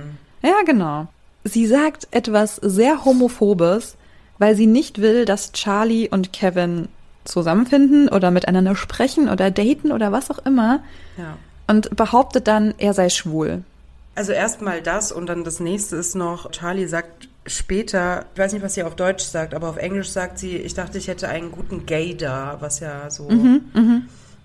[0.42, 1.08] Ja, genau.
[1.44, 3.96] Sie sagt etwas sehr homophobes,
[4.38, 6.88] weil sie nicht will, dass Charlie und Kevin
[7.28, 10.80] zusammenfinden oder miteinander sprechen oder daten oder was auch immer
[11.18, 11.38] Ja.
[11.68, 13.64] und behauptet dann, er sei schwul.
[14.16, 18.64] Also erstmal das und dann das nächste ist noch, Charlie sagt später, ich weiß nicht,
[18.64, 21.52] was sie auf Deutsch sagt, aber auf Englisch sagt sie, ich dachte, ich hätte einen
[21.52, 23.30] guten Gay da, was ja so.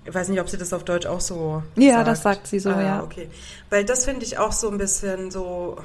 [0.04, 2.08] Ich weiß nicht, ob sie das auf Deutsch auch so Mhm, Ja, sagt.
[2.08, 3.02] das sagt sie so, ah, ja.
[3.02, 3.28] okay.
[3.70, 5.78] Weil das finde ich auch so ein bisschen so.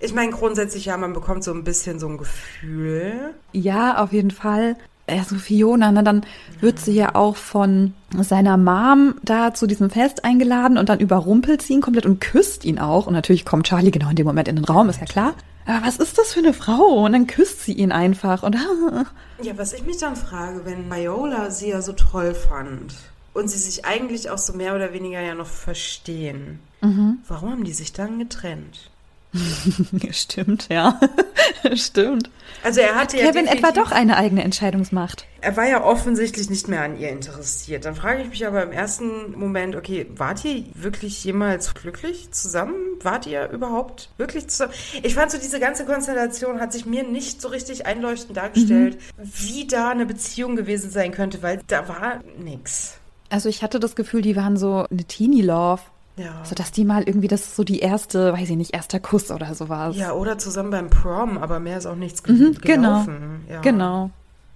[0.00, 3.12] Ich meine, grundsätzlich ja, man bekommt so ein bisschen so ein Gefühl.
[3.52, 4.76] Ja, auf jeden Fall.
[5.06, 6.24] Also Fiona, ne, dann
[6.60, 11.60] wird sie ja auch von seiner Mom da zu diesem Fest eingeladen und dann überrumpelt
[11.60, 13.06] sie ihn komplett und küsst ihn auch.
[13.08, 15.34] Und natürlich kommt Charlie genau in dem Moment in den Raum, ist ja klar.
[15.66, 17.04] Aber was ist das für eine Frau?
[17.04, 18.56] Und dann küsst sie ihn einfach und
[19.42, 22.94] Ja, was ich mich dann frage, wenn Viola sie ja so toll fand
[23.34, 27.18] und sie sich eigentlich auch so mehr oder weniger ja noch verstehen, Mhm.
[27.28, 28.90] warum haben die sich dann getrennt?
[30.10, 31.00] Stimmt, ja.
[31.74, 32.30] Stimmt.
[32.62, 35.26] Also er hatte ja Kevin etwa doch eine eigene Entscheidungsmacht.
[35.40, 37.84] Er war ja offensichtlich nicht mehr an ihr interessiert.
[37.84, 42.74] Dann frage ich mich aber im ersten Moment, okay, wart ihr wirklich jemals glücklich zusammen?
[43.00, 44.72] Wart ihr überhaupt wirklich zusammen?
[45.02, 49.66] Ich fand so, diese ganze Konstellation hat sich mir nicht so richtig einleuchtend dargestellt, wie
[49.66, 52.98] da eine Beziehung gewesen sein könnte, weil da war nix.
[53.30, 55.80] Also ich hatte das Gefühl, die waren so eine Teenie-Love.
[56.16, 56.44] Ja.
[56.44, 59.54] So dass die mal irgendwie, das so die erste, weiß ich nicht, erster Kuss oder
[59.54, 59.96] sowas.
[59.96, 63.04] Ja, oder zusammen beim Prom, aber mehr ist auch nichts ge Mhm, genau.
[63.04, 63.44] gelaufen.
[63.48, 63.60] Ja.
[63.62, 64.10] Genau.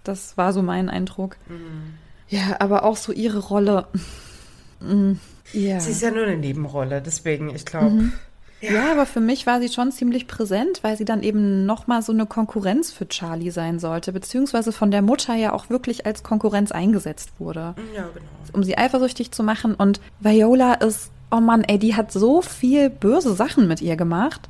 [0.05, 1.37] Das war so mein Eindruck.
[1.49, 1.95] Mhm.
[2.29, 3.87] Ja, aber auch so ihre Rolle.
[4.81, 5.13] Mm,
[5.55, 5.81] Ja.
[5.81, 7.89] Sie ist ja nur eine Nebenrolle, deswegen, ich glaube.
[7.91, 8.13] Mhm.
[8.61, 12.13] ja, aber für mich war sie schon ziemlich präsent, weil sie dann eben nochmal so
[12.13, 16.73] eine Konkurrenz für Charlie sein sollte, beziehungsweise von der Mutter ja auch wirklich als Konkurrenz
[16.73, 18.27] eingesetzt wurde, Ja, genau.
[18.53, 19.75] um sie eifersüchtig zu machen.
[19.75, 24.49] Und Viola ist, oh Mann, ey, die hat so viel böse Sachen mit ihr gemacht.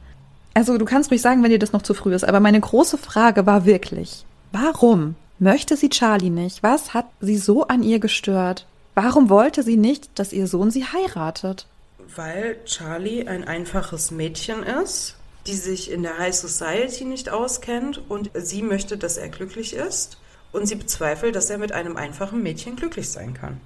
[0.55, 2.99] Also du kannst ruhig sagen, wenn dir das noch zu früh ist, aber meine große
[2.99, 6.62] Frage war wirklich, warum möchte sie Charlie nicht?
[6.62, 8.67] Was hat sie so an ihr gestört?
[8.95, 11.67] Warum wollte sie nicht, dass ihr Sohn sie heiratet?
[12.15, 18.31] Weil Charlie ein einfaches Mädchen ist, die sich in der High Society nicht auskennt und
[18.35, 20.17] sie möchte, dass er glücklich ist
[20.53, 23.61] und sie bezweifelt, dass er mit einem einfachen Mädchen glücklich sein kann.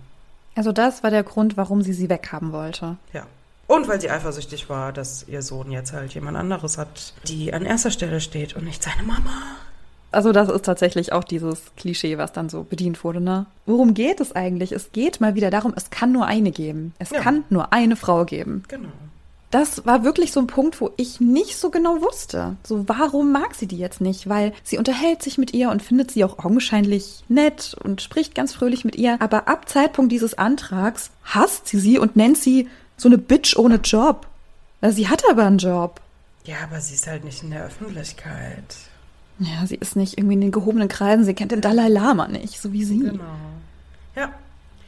[0.60, 2.96] Also das war der Grund, warum sie sie weghaben wollte.
[3.14, 3.22] Ja.
[3.66, 7.64] Und weil sie eifersüchtig war, dass ihr Sohn jetzt halt jemand anderes hat, die an
[7.64, 9.30] erster Stelle steht und nicht seine Mama.
[10.12, 13.46] Also das ist tatsächlich auch dieses Klischee, was dann so bedient wurde, ne?
[13.64, 14.72] Worum geht es eigentlich?
[14.72, 16.92] Es geht mal wieder darum, es kann nur eine geben.
[16.98, 17.20] Es Ja.
[17.20, 18.62] kann nur eine Frau geben.
[18.68, 18.90] Genau.
[19.50, 22.56] Das war wirklich so ein Punkt, wo ich nicht so genau wusste.
[22.64, 24.28] So, warum mag sie die jetzt nicht?
[24.28, 28.52] Weil sie unterhält sich mit ihr und findet sie auch augenscheinlich nett und spricht ganz
[28.52, 29.20] fröhlich mit ihr.
[29.20, 33.76] Aber ab Zeitpunkt dieses Antrags hasst sie sie und nennt sie so eine Bitch ohne
[33.76, 34.26] Job.
[34.82, 36.00] Sie hat aber einen Job.
[36.44, 38.76] Ja, aber sie ist halt nicht in der Öffentlichkeit.
[39.40, 41.24] Ja, sie ist nicht irgendwie in den gehobenen Kreisen.
[41.24, 43.00] Sie kennt den Dalai Lama nicht, so wie sie.
[43.00, 43.24] Genau.
[44.14, 44.32] Ja.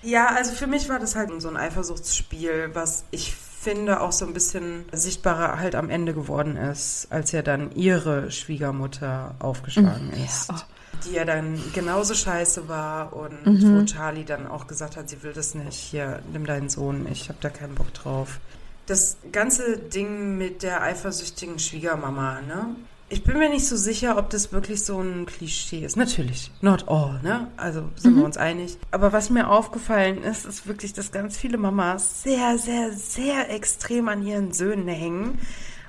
[0.02, 4.26] Ja, also für mich war das halt so ein Eifersuchtsspiel, was ich finde auch so
[4.26, 10.24] ein bisschen sichtbarer halt am Ende geworden ist, als ja dann ihre Schwiegermutter aufgeschlagen Mhm,
[10.24, 10.48] ist.
[10.48, 10.62] ja.
[11.06, 13.80] Die ja dann genauso scheiße war und Mhm.
[13.80, 15.76] wo Charlie dann auch gesagt hat, sie will das nicht.
[15.76, 18.38] Hier, nimm deinen Sohn, ich habe da keinen Bock drauf.
[18.86, 22.76] Das ganze Ding mit der eifersüchtigen Schwiegermama, ne?
[23.12, 25.98] Ich bin mir nicht so sicher, ob das wirklich so ein Klischee ist.
[25.98, 27.48] Natürlich, not all, ne?
[27.58, 28.78] Also sind wir uns einig.
[28.90, 34.08] Aber was mir aufgefallen ist, ist wirklich, dass ganz viele Mamas sehr, sehr, sehr extrem
[34.08, 35.38] an ihren Söhnen hängen.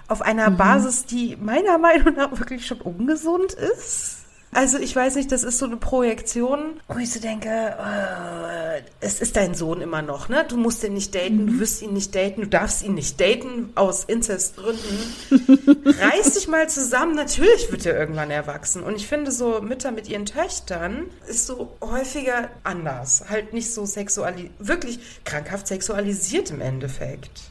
[0.10, 4.23] Auf einer Basis, die meiner Meinung nach wirklich schon ungesund ist.
[4.54, 9.20] Also ich weiß nicht, das ist so eine Projektion, wo ich so denke, äh, es
[9.20, 10.46] ist dein Sohn immer noch, ne?
[10.48, 13.72] Du musst ihn nicht daten, du wirst ihn nicht daten, du darfst ihn nicht daten
[13.76, 14.98] aus Inzestgründen.
[15.86, 18.84] Reiß dich mal zusammen, natürlich wird er irgendwann erwachsen.
[18.84, 23.26] Und ich finde so Mütter mit ihren Töchtern ist so häufiger anders.
[23.30, 27.42] Halt nicht so sexualisiert, wirklich krankhaft sexualisiert im Endeffekt.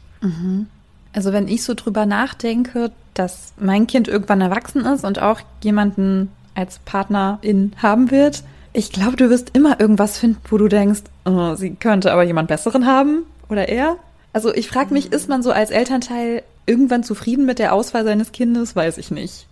[1.12, 6.30] Also wenn ich so drüber nachdenke, dass mein Kind irgendwann erwachsen ist und auch jemanden
[6.54, 11.54] als Partnerin haben wird, ich glaube, du wirst immer irgendwas finden, wo du denkst, oh,
[11.54, 13.96] sie könnte aber jemand Besseren haben oder er.
[14.32, 18.32] Also ich frage mich, ist man so als Elternteil irgendwann zufrieden mit der Auswahl seines
[18.32, 18.74] Kindes?
[18.74, 19.46] Weiß ich nicht.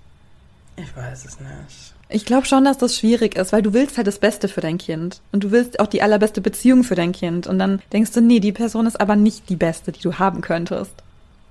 [0.76, 1.94] Ich weiß es nicht.
[2.08, 4.78] Ich glaube schon, dass das schwierig ist, weil du willst halt das Beste für dein
[4.78, 5.20] Kind.
[5.32, 7.46] Und du willst auch die allerbeste Beziehung für dein Kind.
[7.46, 10.40] Und dann denkst du, nee, die Person ist aber nicht die beste, die du haben
[10.40, 10.92] könntest.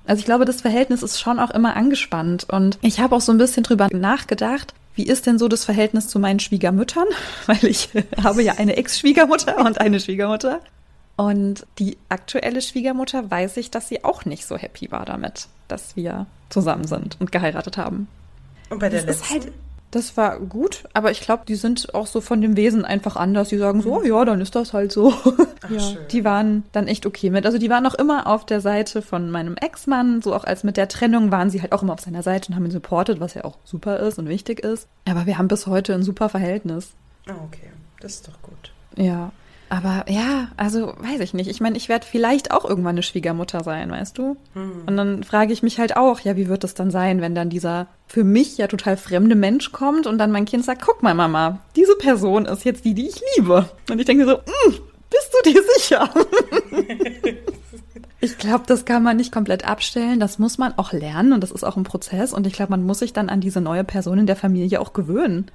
[0.05, 2.47] Also ich glaube, das Verhältnis ist schon auch immer angespannt.
[2.49, 6.09] Und ich habe auch so ein bisschen drüber nachgedacht, wie ist denn so das Verhältnis
[6.09, 7.07] zu meinen Schwiegermüttern?
[7.45, 7.87] Weil ich
[8.21, 10.59] habe ja eine Ex-Schwiegermutter und eine Schwiegermutter.
[11.15, 15.95] Und die aktuelle Schwiegermutter weiß ich, dass sie auch nicht so happy war damit, dass
[15.95, 18.09] wir zusammen sind und geheiratet haben.
[18.69, 19.45] Und bei der Das ist letzten?
[19.45, 19.53] halt,
[19.91, 23.49] das war gut, aber ich glaube, die sind auch so von dem Wesen einfach anders.
[23.49, 25.13] Die sagen so, oh ja, dann ist das halt so.
[25.69, 25.97] ja, schön.
[26.11, 27.45] die waren dann echt okay mit.
[27.45, 30.77] Also die waren auch immer auf der Seite von meinem Ex-Mann, so auch als mit
[30.77, 33.33] der Trennung waren sie halt auch immer auf seiner Seite und haben ihn supportet, was
[33.33, 34.87] ja auch super ist und wichtig ist.
[35.09, 36.91] Aber wir haben bis heute ein super Verhältnis.
[37.27, 37.71] Ah, okay.
[37.99, 38.71] Das ist doch gut.
[38.95, 39.31] Ja.
[39.69, 41.47] Aber ja, also weiß ich nicht.
[41.49, 44.35] Ich meine, ich werde vielleicht auch irgendwann eine Schwiegermutter sein, weißt du?
[44.87, 47.49] Und dann frage ich mich halt auch, ja, wie wird es dann sein, wenn dann
[47.51, 51.13] dieser für mich ja total fremde Mensch kommt und dann mein Kind sagt, guck mal,
[51.13, 53.69] Mama, diese Person ist jetzt die, die ich liebe.
[53.91, 54.73] Und ich denke so, "Mm,
[55.09, 56.09] bist du dir sicher?
[58.21, 60.19] Ich glaube, das kann man nicht komplett abstellen.
[60.19, 62.33] Das muss man auch lernen und das ist auch ein Prozess.
[62.33, 64.93] Und ich glaube, man muss sich dann an diese neue Person in der Familie auch
[64.93, 65.49] gewöhnen.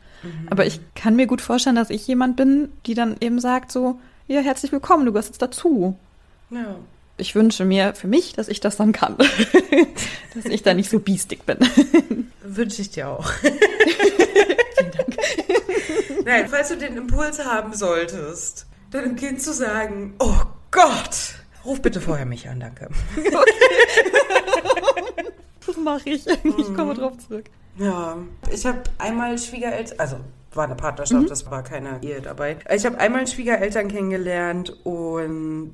[0.51, 3.99] Aber ich kann mir gut vorstellen, dass ich jemand bin, die dann eben sagt so,
[4.27, 5.97] ja, herzlich willkommen, du gehörst jetzt dazu.
[6.51, 6.77] Ja.
[7.17, 9.17] Ich wünsche mir für mich, dass ich das dann kann.
[10.35, 11.59] dass ich da nicht so biestig bin.
[12.43, 13.31] Wünsche ich dir auch.
[16.25, 22.01] Nein, falls du den Impuls haben solltest, deinem Kind zu sagen, oh Gott, ruf bitte
[22.01, 22.89] vorher mich an, danke.
[25.67, 26.27] Das mache ich.
[26.27, 27.47] Ich komme drauf zurück.
[27.79, 28.17] Ja,
[28.53, 30.17] ich habe einmal Schwiegereltern, also
[30.53, 32.59] war eine Partnerschaft, das war keine Ehe dabei.
[32.73, 35.73] Ich habe einmal Schwiegereltern kennengelernt und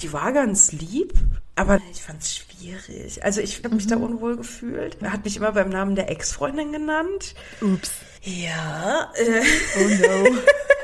[0.00, 1.12] die war ganz lieb,
[1.54, 3.22] aber ich fand es schwierig.
[3.22, 4.96] Also ich habe mich da unwohl gefühlt.
[5.00, 7.34] Er hat mich immer beim Namen der Ex-Freundin genannt.
[7.60, 7.92] Ups.
[8.22, 9.42] Ja, äh,
[9.78, 10.36] Oh no.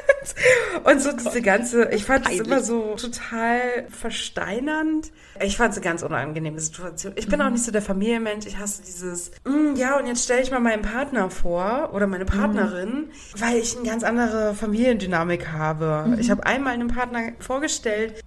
[0.84, 3.60] und so diese ganze, ich fand es immer so total
[3.90, 5.10] versteinernd.
[5.42, 7.12] Ich fand es eine ganz unangenehme Situation.
[7.16, 8.46] Ich bin auch nicht so der Familienmensch.
[8.46, 12.24] Ich hasse dieses, "Mm, ja, und jetzt stelle ich mal meinen Partner vor oder meine
[12.24, 16.16] Partnerin, weil ich eine ganz andere Familiendynamik habe.
[16.18, 18.20] Ich habe einmal einen Partner vorgestellt.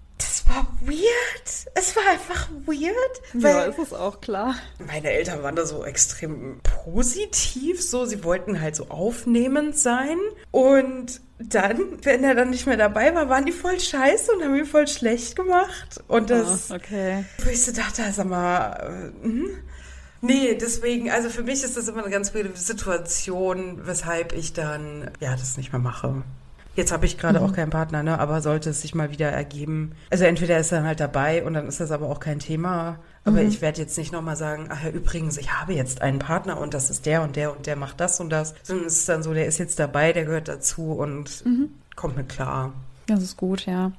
[0.47, 1.67] War weird.
[1.75, 2.93] Es war einfach weird.
[3.33, 4.55] Ja, ist es auch klar.
[4.85, 10.17] meine Eltern waren da so extrem positiv, so sie wollten halt so aufnehmend sein
[10.51, 14.55] und dann, wenn er dann nicht mehr dabei war, waren die voll scheiße und haben
[14.55, 17.25] ihn voll schlecht gemacht und das, Ah, okay.
[17.43, 19.49] wo ich so dachte, sag mal, äh, hm?
[20.21, 25.11] nee, deswegen, also für mich ist das immer eine ganz weirde Situation, weshalb ich dann,
[25.19, 26.23] ja, das nicht mehr mache.
[26.77, 28.19] Jetzt habe ich gerade auch keinen Partner, ne?
[28.19, 29.93] Aber sollte es sich mal wieder ergeben.
[30.11, 32.99] Also entweder ist er dann halt dabei und dann ist das aber auch kein Thema.
[33.25, 36.59] Aber ich werde jetzt nicht nochmal sagen, ach ja, übrigens, ich habe jetzt einen Partner
[36.59, 38.53] und das ist der und der und der macht das und das.
[38.61, 41.43] Sondern es ist dann so, der ist jetzt dabei, der gehört dazu und
[41.95, 42.73] kommt mit klar.
[43.07, 43.91] Das ist gut, ja.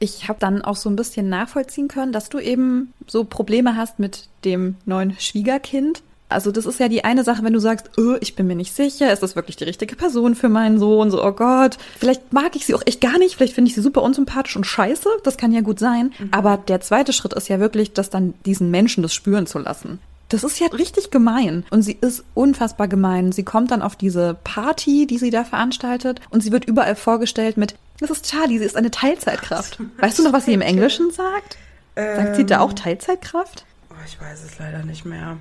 [0.00, 4.00] Ich habe dann auch so ein bisschen nachvollziehen können, dass du eben so Probleme hast
[4.00, 6.02] mit dem neuen Schwiegerkind.
[6.34, 8.74] Also das ist ja die eine Sache, wenn du sagst, oh, ich bin mir nicht
[8.74, 11.10] sicher, ist das wirklich die richtige Person für meinen Sohn?
[11.10, 13.80] So, oh Gott, vielleicht mag ich sie auch echt gar nicht, vielleicht finde ich sie
[13.80, 16.12] super unsympathisch und scheiße, das kann ja gut sein.
[16.30, 20.00] Aber der zweite Schritt ist ja wirklich, das dann diesen Menschen das spüren zu lassen.
[20.28, 21.64] Das ist ja richtig gemein.
[21.70, 23.30] Und sie ist unfassbar gemein.
[23.30, 27.56] Sie kommt dann auf diese Party, die sie da veranstaltet, und sie wird überall vorgestellt
[27.56, 29.78] mit, das ist Charlie, sie ist eine Teilzeitkraft.
[29.98, 31.56] Weißt du noch, was sie im Englischen sagt?
[31.94, 33.64] Sagt sie da auch Teilzeitkraft?
[33.90, 35.36] Oh, ich weiß es leider nicht mehr.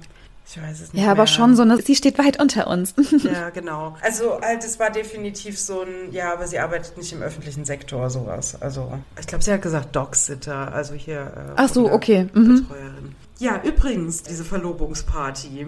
[0.55, 1.11] Ich weiß es nicht Ja, mehr.
[1.11, 2.93] aber schon so eine, sie steht weit unter uns.
[3.23, 3.95] Ja, genau.
[4.01, 8.09] Also halt, es war definitiv so ein, ja, aber sie arbeitet nicht im öffentlichen Sektor,
[8.09, 8.61] sowas.
[8.61, 11.21] Also, ich glaube, sie hat gesagt Dogsitter, also hier.
[11.21, 12.67] Äh, Ach so, okay, mhm.
[12.67, 13.15] Betreuerin.
[13.39, 15.67] Ja, übrigens, diese Verlobungsparty.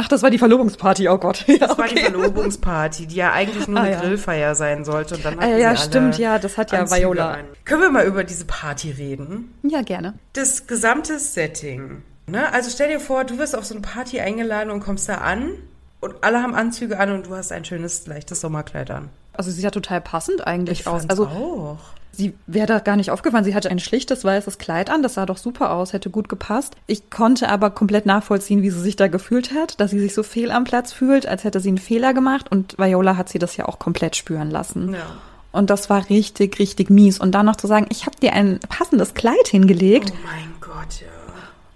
[0.00, 1.44] Ach, das war die Verlobungsparty, oh Gott.
[1.48, 2.04] Ja, Das war die okay.
[2.12, 4.00] Verlobungsparty, die ja eigentlich nur Ah, eine ja.
[4.00, 5.16] Grillfeier sein sollte.
[5.16, 7.32] Und dann Äh, ja, stimmt, ja, das hat ja Anzüge Viola.
[7.32, 7.44] an.
[7.64, 9.52] Können wir mal über diese Party reden?
[9.64, 10.14] Ja, gerne.
[10.34, 12.02] Das gesamte Setting.
[12.28, 12.52] Ne?
[12.52, 15.52] Also stell dir vor, du wirst auf so eine Party eingeladen und kommst da an
[16.00, 19.08] und alle haben Anzüge an und du hast ein schönes, leichtes Sommerkleid an.
[19.32, 21.08] Also sie sieht ja total passend eigentlich Ich aus.
[21.08, 21.78] Also auch.
[22.12, 23.44] sie wäre da gar nicht aufgefallen.
[23.44, 26.74] Sie hatte ein schlichtes weißes Kleid an, das sah doch super aus, hätte gut gepasst.
[26.86, 30.22] Ich konnte aber komplett nachvollziehen, wie sie sich da gefühlt hat, dass sie sich so
[30.22, 32.50] fehl am Platz fühlt, als hätte sie einen Fehler gemacht.
[32.50, 34.94] Und Viola hat sie das ja auch komplett spüren lassen.
[34.94, 35.06] Ja.
[35.50, 37.18] Und das war richtig, richtig mies.
[37.18, 40.12] Und dann noch zu sagen, ich habe dir ein passendes Kleid hingelegt.
[40.12, 41.17] Oh mein Gott, ja.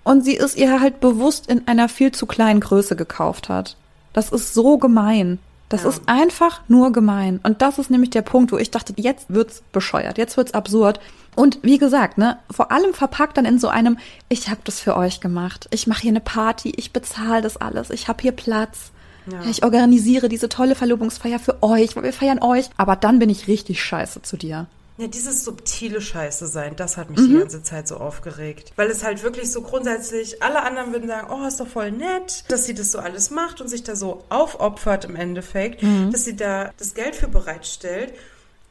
[0.04, 3.76] Und sie es ihr halt bewusst in einer viel zu kleinen Größe gekauft hat.
[4.12, 5.38] Das ist so gemein.
[5.68, 5.88] Das Ja.
[5.88, 7.40] ist einfach nur gemein.
[7.42, 11.00] Und das ist nämlich der Punkt, wo ich dachte, jetzt wird's bescheuert, jetzt wird's absurd.
[11.34, 13.96] Und wie gesagt, ne, vor allem verpackt dann in so einem,
[14.28, 15.68] ich habe das für euch gemacht.
[15.70, 18.90] Ich mache hier eine Party, ich bezahle das alles, ich habe hier Platz.
[19.30, 19.40] Ja.
[19.48, 22.68] Ich organisiere diese tolle Verlobungsfeier für euch, weil wir feiern euch.
[22.76, 24.66] Aber dann bin ich richtig scheiße zu dir.
[24.98, 27.28] Ja, dieses subtile Scheiße sein, das hat mich Mhm.
[27.32, 28.72] die ganze Zeit so aufgeregt.
[28.76, 32.44] Weil es halt wirklich so grundsätzlich, alle anderen würden sagen, oh, ist doch voll nett,
[32.48, 36.10] dass sie das so alles macht und sich da so aufopfert im Endeffekt, Mhm.
[36.12, 38.12] dass sie da das Geld für bereitstellt.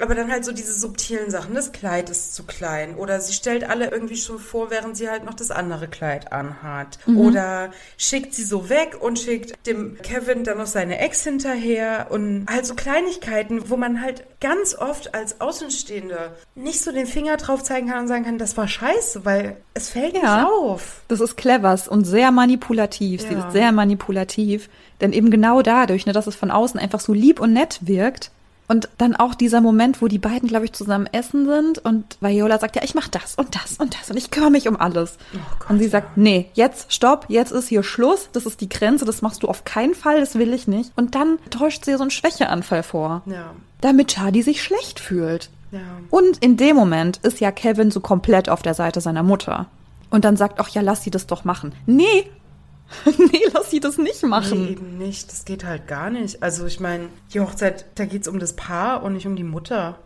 [0.02, 3.70] Aber dann halt so diese subtilen Sachen, das Kleid ist zu klein oder sie stellt
[3.70, 6.98] alle irgendwie schon vor, während sie halt noch das andere Kleid anhat.
[7.08, 12.46] Oder schickt sie so weg und schickt dem Kevin dann noch seine Ex hinterher und
[12.50, 17.64] halt so Kleinigkeiten, wo man halt ganz oft als Außenstehende nicht so den Finger drauf
[17.64, 20.22] zeigen kann und sagen kann, das war scheiße, weil es fällt Ja.
[20.42, 21.02] nicht auf.
[21.08, 23.22] Das ist clever und sehr manipulativ.
[23.22, 23.40] Sie Ja.
[23.40, 24.70] ist sehr manipulativ.
[25.00, 28.32] Denn eben genau dadurch, ne, dass es von außen einfach so lieb und nett wirkt.
[28.72, 32.58] Und dann auch dieser Moment, wo die beiden, glaube ich, zusammen essen sind und Viola
[32.58, 35.18] sagt, ja, ich mach das und das und das und ich kümmere mich um alles.
[35.36, 35.90] Oh Gott, und sie ja.
[35.92, 39.50] sagt, nee, jetzt stopp, jetzt ist hier Schluss, das ist die Grenze, das machst du
[39.50, 40.94] auf keinen Fall, das will ich nicht.
[40.96, 45.50] Und dann täuscht sie so einen Schwächeanfall vor, Ja, damit Charlie sich schlecht fühlt.
[45.74, 45.80] ja.
[46.10, 49.66] Und in dem Moment ist ja Kevin so komplett auf der Seite seiner Mutter.
[50.12, 51.74] Und dann sagt auch, ja, lass sie das doch machen.
[51.86, 52.30] Nee,
[53.06, 54.64] nee, lass sie das nicht machen.
[54.66, 55.32] Nee, eben nicht.
[55.32, 56.42] Das geht halt gar nicht.
[56.44, 59.98] Also ich meine, die Hochzeit, da geht's um das Paar und nicht um die Mutter.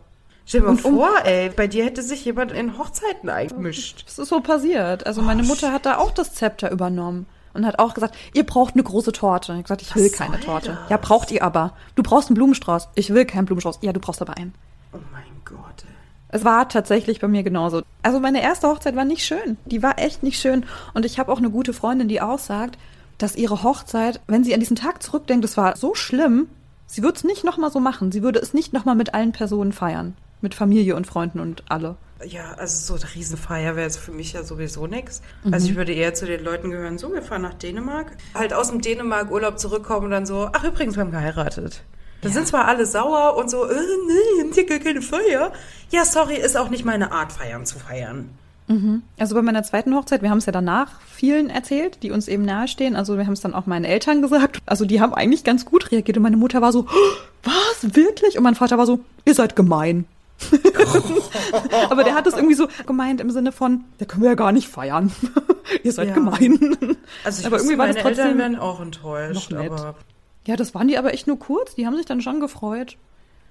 [0.44, 4.04] Stell dir mal Und um- vor, ey, bei dir hätte sich jemand in Hochzeiten eingemischt.
[4.06, 5.06] Das ist so passiert.
[5.06, 7.26] Also meine Oh, Mutter hat da auch das Zepter übernommen.
[7.54, 9.52] Und hat auch gesagt, ihr braucht eine große Torte.
[9.52, 10.72] Ich hab gesagt, ich Was will keine Torte.
[10.82, 10.90] das?
[10.90, 11.72] Ja, braucht ihr aber.
[11.94, 12.88] Du brauchst einen Blumenstrauß.
[12.96, 13.78] Ich will keinen Blumenstrauß.
[13.80, 14.54] Ja, du brauchst aber einen.
[14.92, 15.85] Oh mein Gott.
[16.28, 17.82] Es war tatsächlich bei mir genauso.
[18.02, 19.56] Also meine erste Hochzeit war nicht schön.
[19.66, 20.64] Die war echt nicht schön.
[20.94, 22.78] Und ich habe auch eine gute Freundin, die auch sagt,
[23.18, 26.48] dass ihre Hochzeit, wenn sie an diesen Tag zurückdenkt, das war so schlimm,
[26.86, 28.12] sie würde es nicht nochmal so machen.
[28.12, 30.16] Sie würde es nicht nochmal mit allen Personen feiern.
[30.42, 31.96] Mit Familie und Freunden und alle.
[32.24, 35.22] Ja, also so eine Riesenfeier wäre es für mich ja sowieso nix.
[35.44, 35.54] Mhm.
[35.54, 38.16] Also ich würde eher zu den Leuten gehören, so, wir fahren nach Dänemark.
[38.34, 41.82] Halt aus dem Dänemark-Urlaub zurückkommen und dann so, ach übrigens, wir haben geheiratet.
[42.22, 45.52] Da sind zwar alle sauer und so, äh, nee, ihr gar keine Feier.
[45.90, 48.30] Ja, sorry, ist auch nicht meine Art, Feiern zu feiern.
[49.16, 52.44] Also bei meiner zweiten Hochzeit, wir haben es ja danach vielen erzählt, die uns eben
[52.44, 52.96] nahestehen.
[52.96, 54.58] Also wir haben es dann auch meinen Eltern gesagt.
[54.66, 56.16] Also die haben eigentlich ganz gut reagiert.
[56.16, 58.36] Und meine Mutter war so, "Oh, was, wirklich?
[58.36, 60.04] Und mein Vater war so, ihr seid gemein.
[61.90, 64.50] Aber der hat es irgendwie so gemeint im Sinne von, da können wir ja gar
[64.52, 65.12] nicht feiern.
[65.84, 66.14] ihr seid Ja.
[66.14, 66.58] gemein.
[67.24, 69.70] Also ich aber irgendwie war meine das trotzdem Eltern wären auch enttäuscht, noch nett.
[69.70, 69.94] aber
[70.46, 71.74] Ja, das waren die aber echt nur kurz.
[71.74, 72.96] Die haben sich dann schon gefreut.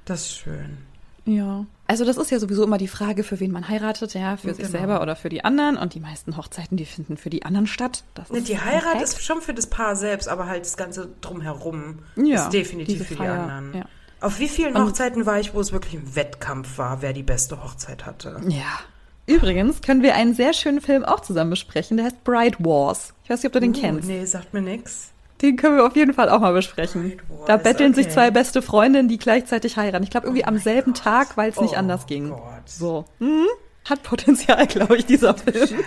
[0.05, 0.77] das ist schön.
[1.25, 1.65] Ja.
[1.87, 4.67] Also das ist ja sowieso immer die Frage, für wen man heiratet, ja, für sich
[4.67, 4.77] Genau.
[4.77, 5.75] selber oder für die anderen.
[5.77, 8.03] Und die meisten Hochzeiten, die finden für die anderen statt.
[8.13, 9.01] Das Ne, Die Heirat Fact.
[9.03, 13.13] ist schon für das Paar selbst, aber halt das Ganze drumherum Ja, ist definitiv für
[13.13, 13.73] die Feier, anderen.
[13.81, 13.85] ja.
[14.21, 17.23] Auf wie vielen Und- Hochzeiten war ich, wo es wirklich ein Wettkampf war, wer die
[17.23, 18.39] beste Hochzeit hatte?
[18.47, 18.79] Ja.
[19.27, 23.13] Übrigens können wir einen sehr schönen Film auch zusammen besprechen, der heißt Bride Wars.
[23.23, 24.07] Ich weiß nicht, ob du den Uh, kennst.
[24.07, 25.09] Nee, sagt mir nix.
[25.41, 27.13] Den können wir auf jeden Fall auch mal besprechen.
[27.45, 28.13] Da betteln sich okay.
[28.13, 30.03] zwei beste Freundinnen, die gleichzeitig heiraten.
[30.03, 31.03] Ich glaube irgendwie Oh am selben Gott.
[31.03, 32.29] Tag, weil es nicht Oh anders ging.
[32.29, 32.41] Gott.
[32.65, 33.05] So.
[33.19, 33.45] Mhm.
[33.89, 35.79] Hat Potenzial, glaube ich, dieser Film.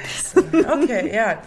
[0.83, 1.39] Okay, ja.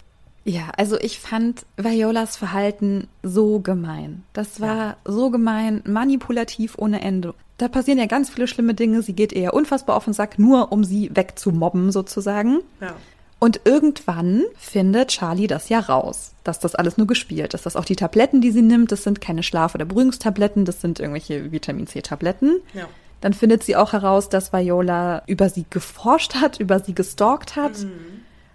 [0.43, 4.23] Ja, also ich fand Violas Verhalten so gemein.
[4.33, 7.35] Das war so gemein, manipulativ ohne Ende.
[7.59, 9.03] Da passieren ja ganz viele schlimme Dinge.
[9.03, 12.61] Sie geht eher unfassbar auf den Sack, nur um sie wegzumobben sozusagen.
[12.81, 12.95] ja.
[13.43, 17.65] Und irgendwann findet Charlie das ja raus, dass das alles nur gespielt ist.
[17.65, 20.99] Dass auch die Tabletten, die sie nimmt, das sind keine Schlaf- oder Beruhigungstabletten, das sind
[20.99, 22.61] irgendwelche Vitamin C-Tabletten.
[22.75, 22.87] Ja.
[23.19, 27.71] Dann findet sie auch heraus, dass Viola über sie geforscht hat, über sie gestalkt hat.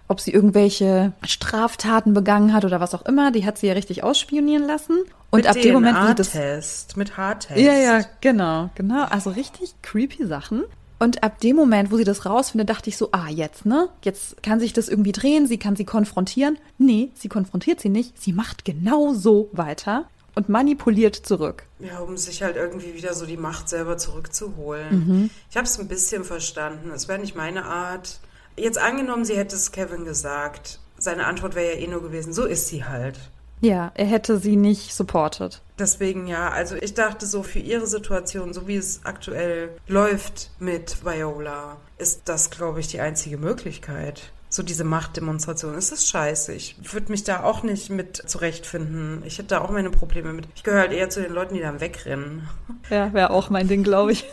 [0.07, 4.05] Ob sie irgendwelche Straftaten begangen hat oder was auch immer, die hat sie ja richtig
[4.05, 4.99] ausspionieren lassen.
[5.31, 7.59] Und mit ab dem Moment, wo sie das mit Haartest.
[7.59, 9.03] ja, ja, genau, genau.
[9.03, 10.63] Also richtig creepy Sachen.
[10.99, 13.89] Und ab dem Moment, wo sie das rausfindet, dachte ich so, ah, jetzt, ne?
[14.01, 16.57] Jetzt kann sich das irgendwie drehen, sie kann sie konfrontieren.
[16.77, 18.19] Nee, sie konfrontiert sie nicht.
[18.21, 21.63] Sie macht genau so weiter und manipuliert zurück.
[21.79, 24.89] Ja, um sich halt irgendwie wieder so die Macht selber zurückzuholen.
[25.07, 25.29] Mhm.
[25.49, 26.91] Ich habe es ein bisschen verstanden.
[26.91, 28.19] Es wäre nicht meine Art.
[28.55, 30.79] Jetzt angenommen, sie hätte es Kevin gesagt.
[30.97, 33.19] Seine Antwort wäre ja eh nur gewesen, so ist sie halt.
[33.61, 35.61] Ja, er hätte sie nicht supportet.
[35.79, 41.03] Deswegen ja, also ich dachte so für ihre Situation, so wie es aktuell läuft mit
[41.05, 45.75] Viola, ist das, glaube ich, die einzige Möglichkeit so diese Machtdemonstration.
[45.75, 46.53] Es ist scheiße.
[46.53, 49.21] Ich würde mich da auch nicht mit zurechtfinden.
[49.25, 50.47] Ich hätte da auch meine Probleme mit.
[50.55, 52.47] Ich gehöre halt eher zu den Leuten, die dann wegrennen.
[52.89, 54.25] Ja, wäre auch mein Ding, glaube ich.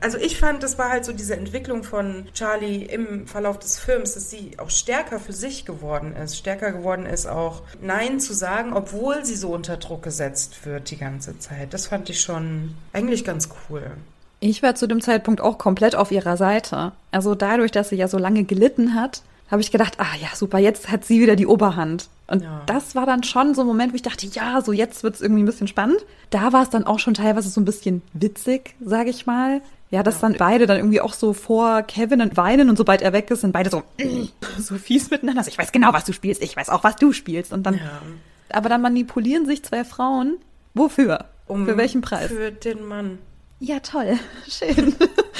[0.00, 4.14] also ich fand, das war halt so diese Entwicklung von Charlie im Verlauf des Films,
[4.14, 6.36] dass sie auch stärker für sich geworden ist.
[6.36, 10.98] Stärker geworden ist auch Nein zu sagen, obwohl sie so unter Druck gesetzt wird die
[10.98, 11.72] ganze Zeit.
[11.72, 13.92] Das fand ich schon eigentlich ganz cool.
[14.40, 16.92] Ich war zu dem Zeitpunkt auch komplett auf ihrer Seite.
[17.10, 20.58] Also dadurch, dass sie ja so lange gelitten hat, habe ich gedacht, ah ja, super,
[20.58, 22.08] jetzt hat sie wieder die Oberhand.
[22.26, 22.62] Und ja.
[22.66, 25.20] das war dann schon so ein Moment, wo ich dachte, ja, so jetzt wird es
[25.20, 26.04] irgendwie ein bisschen spannend.
[26.30, 29.62] Da war es dann auch schon teilweise so ein bisschen witzig, sage ich mal.
[29.90, 30.28] Ja, dass ja.
[30.28, 33.42] dann beide dann irgendwie auch so vor Kevin und weinen und sobald er weg ist,
[33.42, 33.84] sind beide so,
[34.58, 35.40] so fies miteinander.
[35.40, 37.52] Also ich weiß genau, was du spielst, ich weiß auch, was du spielst.
[37.52, 38.02] Und dann, ja.
[38.50, 40.38] aber dann manipulieren sich zwei Frauen.
[40.74, 41.26] Wofür?
[41.46, 42.26] Um, für welchen Preis?
[42.26, 43.18] Für den Mann.
[43.60, 44.18] Ja, toll.
[44.48, 44.96] Schön.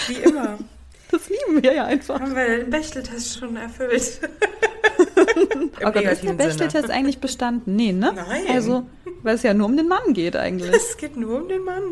[0.07, 0.59] Wie immer.
[1.11, 2.21] Das lieben wir ja einfach.
[2.21, 4.21] Haben wir den Bechteltest schon erfüllt?
[5.85, 7.77] oh Gott, ist der Bechteltest eigentlich bestanden?
[7.77, 8.13] Nee, ne?
[8.15, 8.43] Nein.
[8.51, 8.87] Also,
[9.23, 10.75] weil es ja nur um den Mann geht eigentlich.
[10.75, 11.83] Es geht nur um den Mann.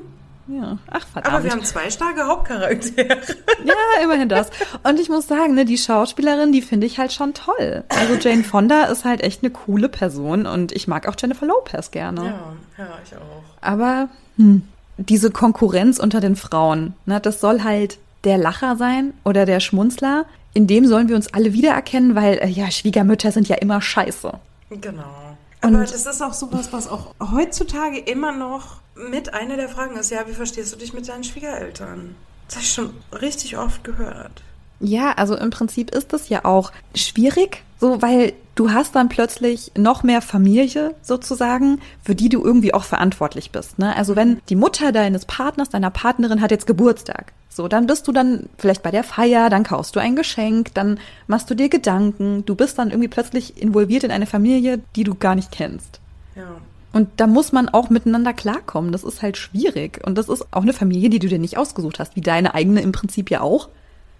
[0.47, 1.35] Ja, ach verdammt.
[1.35, 3.09] Aber wir haben zwei starke Hauptcharaktere.
[3.65, 4.51] ja, immerhin das.
[4.83, 7.85] Und ich muss sagen, ne, die Schauspielerin, die finde ich halt schon toll.
[7.89, 11.91] Also Jane Fonda ist halt echt eine coole Person und ich mag auch Jennifer Lopez
[11.93, 12.25] gerne.
[12.25, 13.43] Ja, ja, ich auch.
[13.62, 14.62] Aber hm,
[14.99, 20.27] diese Konkurrenz unter den Frauen, ne, das soll halt der Lacher sein oder der Schmunzler.
[20.53, 24.33] In dem sollen wir uns alle wiedererkennen, weil äh, ja, Schwiegermütter sind ja immer scheiße.
[24.70, 25.37] Genau.
[25.61, 30.11] Aber das ist auch sowas, was auch heutzutage immer noch mit einer der Fragen ist,
[30.11, 32.14] ja, wie verstehst du dich mit deinen Schwiegereltern?
[32.47, 34.43] Das habe ich schon richtig oft gehört.
[34.85, 39.72] Ja, also im Prinzip ist das ja auch schwierig, so weil du hast dann plötzlich
[39.76, 43.78] noch mehr Familie sozusagen, für die du irgendwie auch verantwortlich bist.
[43.78, 43.97] Ne?
[43.97, 48.12] Also wenn die Mutter deines Partners, deiner Partnerin hat jetzt Geburtstag, so dann bist du
[48.12, 52.45] dann vielleicht bei der Feier, dann kaufst du ein Geschenk, dann machst du dir Gedanken,
[52.45, 56.01] du bist dann irgendwie plötzlich involviert in eine Familie, die du gar nicht kennst.
[56.37, 56.45] Ja.
[56.93, 58.93] Und da muss man auch miteinander klarkommen.
[58.93, 60.01] Das ist halt schwierig.
[60.07, 62.82] Und das ist auch eine Familie, die du dir nicht ausgesucht hast, wie deine eigene
[62.82, 63.68] im Prinzip ja auch.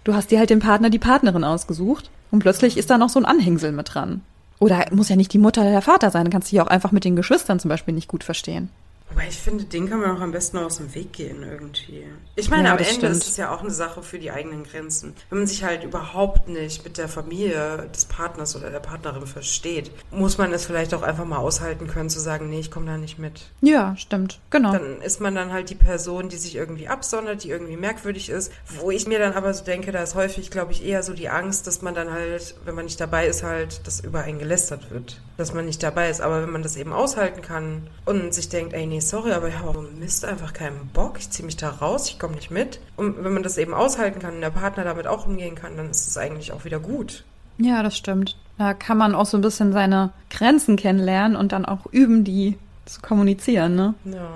[0.05, 2.09] Du hast dir halt den Partner, die Partnerin ausgesucht.
[2.31, 4.21] Und plötzlich ist da noch so ein Anhängsel mit dran.
[4.59, 6.91] Oder muss ja nicht die Mutter oder der Vater sein, kannst du dich auch einfach
[6.91, 8.69] mit den Geschwistern zum Beispiel nicht gut verstehen.
[9.15, 12.03] Wobei ich finde, den kann man auch am besten aus dem Weg gehen irgendwie.
[12.35, 13.13] Ich meine, ja, am Ende stimmt.
[13.13, 15.15] ist es ja auch eine Sache für die eigenen Grenzen.
[15.29, 19.89] Wenn man sich halt überhaupt nicht mit der Familie des Partners oder der Partnerin versteht,
[20.11, 22.97] muss man es vielleicht auch einfach mal aushalten können, zu sagen, nee, ich komme da
[22.97, 23.51] nicht mit.
[23.61, 24.73] Ja, stimmt, genau.
[24.73, 28.51] Dann ist man dann halt die Person, die sich irgendwie absondert, die irgendwie merkwürdig ist.
[28.81, 31.29] Wo ich mir dann aber so denke, da ist häufig, glaube ich, eher so die
[31.29, 34.91] Angst, dass man dann halt, wenn man nicht dabei ist, halt, dass über einen gelästert
[34.91, 35.21] wird.
[35.37, 36.19] Dass man nicht dabei ist.
[36.19, 39.47] Aber wenn man das eben aushalten kann und sich denkt, ey, nee, nee, sorry, aber
[39.47, 42.79] ich habe Mist einfach keinen Bock, ich ziehe mich da raus, ich komme nicht mit.
[42.95, 45.89] Und wenn man das eben aushalten kann und der Partner damit auch umgehen kann, dann
[45.89, 47.23] ist es eigentlich auch wieder gut.
[47.57, 48.35] Ja, das stimmt.
[48.57, 52.57] Da kann man auch so ein bisschen seine Grenzen kennenlernen und dann auch üben, die
[52.85, 53.93] zu kommunizieren, ne?
[54.05, 54.27] Ja.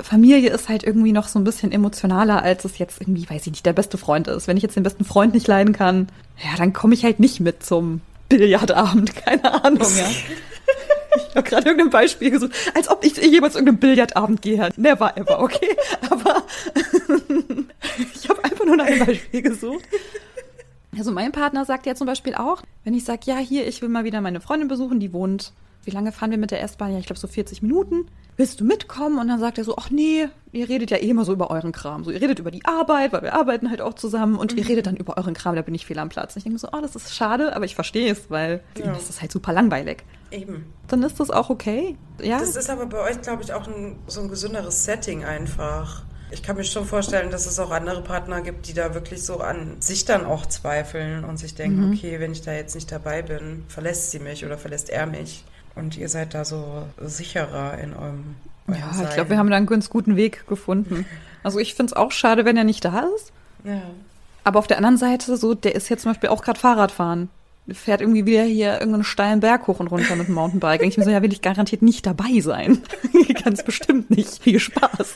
[0.00, 3.52] Familie ist halt irgendwie noch so ein bisschen emotionaler, als es jetzt irgendwie, weiß ich
[3.52, 4.46] nicht, der beste Freund ist.
[4.46, 6.08] Wenn ich jetzt den besten Freund nicht leiden kann,
[6.42, 10.08] ja, dann komme ich halt nicht mit zum Billardabend, keine Ahnung, ja.
[11.16, 14.70] Ich habe gerade irgendein Beispiel gesucht, als ob ich jemals irgendeinem Billardabend gehe.
[14.76, 15.76] Never ever, okay?
[16.10, 16.42] Aber
[18.14, 19.84] ich habe einfach nur nach einem Beispiel gesucht.
[20.96, 23.88] Also mein Partner sagt ja zum Beispiel auch, wenn ich sage, ja, hier, ich will
[23.88, 25.52] mal wieder meine Freundin besuchen, die wohnt,
[25.86, 26.92] wie lange fahren wir mit der S-Bahn?
[26.92, 28.06] Ja, ich glaube so 40 Minuten.
[28.36, 29.18] Willst du mitkommen?
[29.18, 31.72] Und dann sagt er so, ach nee, ihr redet ja eh immer so über euren
[31.72, 32.02] Kram.
[32.02, 34.58] So, ihr redet über die Arbeit, weil wir arbeiten halt auch zusammen und mhm.
[34.58, 36.34] ihr redet dann über euren Kram, da bin ich fehl am Platz.
[36.34, 38.86] Und ich denke so, oh, das ist schade, aber ich verstehe es, weil ja.
[38.86, 40.02] das ist halt super langweilig.
[40.30, 40.72] Eben.
[40.88, 41.96] Dann ist das auch okay.
[42.20, 42.38] Ja.
[42.38, 46.02] Das ist aber bei euch, glaube ich, auch ein, so ein gesünderes Setting einfach.
[46.30, 49.38] Ich kann mir schon vorstellen, dass es auch andere Partner gibt, die da wirklich so
[49.38, 51.92] an sich dann auch zweifeln und sich denken, mhm.
[51.92, 55.44] okay, wenn ich da jetzt nicht dabei bin, verlässt sie mich oder verlässt er mich.
[55.76, 58.36] Und ihr seid da so sicherer in eurem.
[58.66, 59.06] Ja, Sein.
[59.08, 61.06] ich glaube, wir haben da einen ganz guten Weg gefunden.
[61.42, 63.30] Also ich finde es auch schade, wenn er nicht da ist.
[63.62, 63.80] Ja.
[64.42, 67.28] Aber auf der anderen Seite, so, der ist jetzt zum Beispiel auch gerade Fahrradfahren
[67.72, 70.82] fährt irgendwie wieder hier irgendeinen steilen Berg hoch und runter mit dem Mountainbike.
[70.82, 72.82] Und ich mir so, ja, will ich garantiert nicht dabei sein.
[73.44, 74.42] Ganz bestimmt nicht.
[74.42, 75.14] Viel Spaß.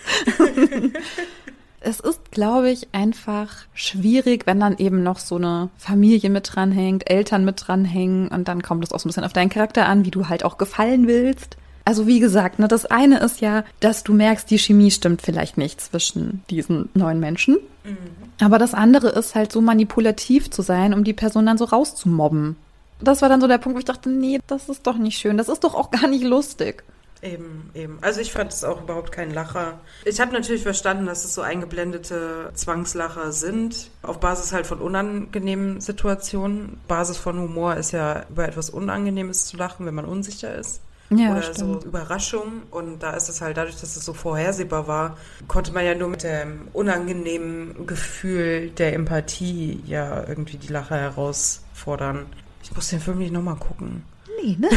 [1.81, 7.09] es ist, glaube ich, einfach schwierig, wenn dann eben noch so eine Familie mit dranhängt,
[7.09, 10.05] Eltern mit dranhängen und dann kommt es auch so ein bisschen auf deinen Charakter an,
[10.05, 11.57] wie du halt auch gefallen willst.
[11.85, 15.57] Also wie gesagt, ne, das eine ist ja, dass du merkst, die Chemie stimmt vielleicht
[15.59, 17.59] nicht zwischen diesen neuen Menschen.
[17.85, 17.97] Mhm.
[18.41, 22.57] Aber das andere ist halt so manipulativ zu sein, um die Person dann so rauszumobben.
[23.01, 25.39] das war dann so der Punkt, wo ich dachte, nee, das ist doch nicht schön.
[25.39, 26.85] Das ist doch auch gar nicht lustig.
[27.23, 27.99] Eben, eben.
[28.01, 29.81] Also ich fand es auch überhaupt kein Lacher.
[30.05, 35.81] Ich habe natürlich verstanden, dass es so eingeblendete Zwangslacher sind, auf Basis halt von unangenehmen
[35.81, 36.81] Situationen.
[36.89, 40.81] Basis von Humor ist ja über etwas Unangenehmes zu lachen, wenn man unsicher ist.
[41.11, 41.83] Ja, oder stimmt.
[41.83, 42.63] so Überraschung.
[42.71, 45.17] Und da ist es halt dadurch, dass es so vorhersehbar war,
[45.49, 52.27] konnte man ja nur mit dem unangenehmen Gefühl der Empathie ja irgendwie die Lacher herausfordern.
[52.63, 54.05] Ich muss den Film nicht nochmal gucken.
[54.43, 54.69] Nee, ne?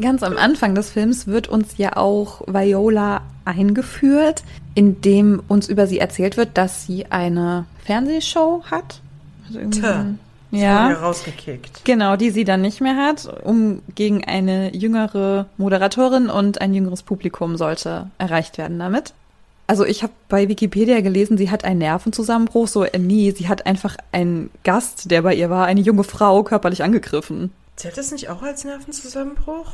[0.00, 4.44] Ganz am Anfang des Films wird uns ja auch Viola eingeführt,
[4.74, 9.02] indem uns über sie erzählt wird, dass sie eine Fernsehshow hat.
[9.46, 10.16] Also irgendwie
[10.52, 10.92] Ein- Ja.
[10.94, 11.84] rausgekickt.
[11.84, 17.02] Genau, die sie dann nicht mehr hat, um gegen eine jüngere Moderatorin und ein jüngeres
[17.02, 19.12] Publikum sollte erreicht werden damit.
[19.68, 22.66] Also ich habe bei Wikipedia gelesen, sie hat einen Nervenzusammenbruch.
[22.66, 26.42] So, äh, nee, sie hat einfach einen Gast, der bei ihr war, eine junge Frau,
[26.42, 27.52] körperlich angegriffen.
[27.76, 29.70] Zählt das nicht auch als Nervenzusammenbruch?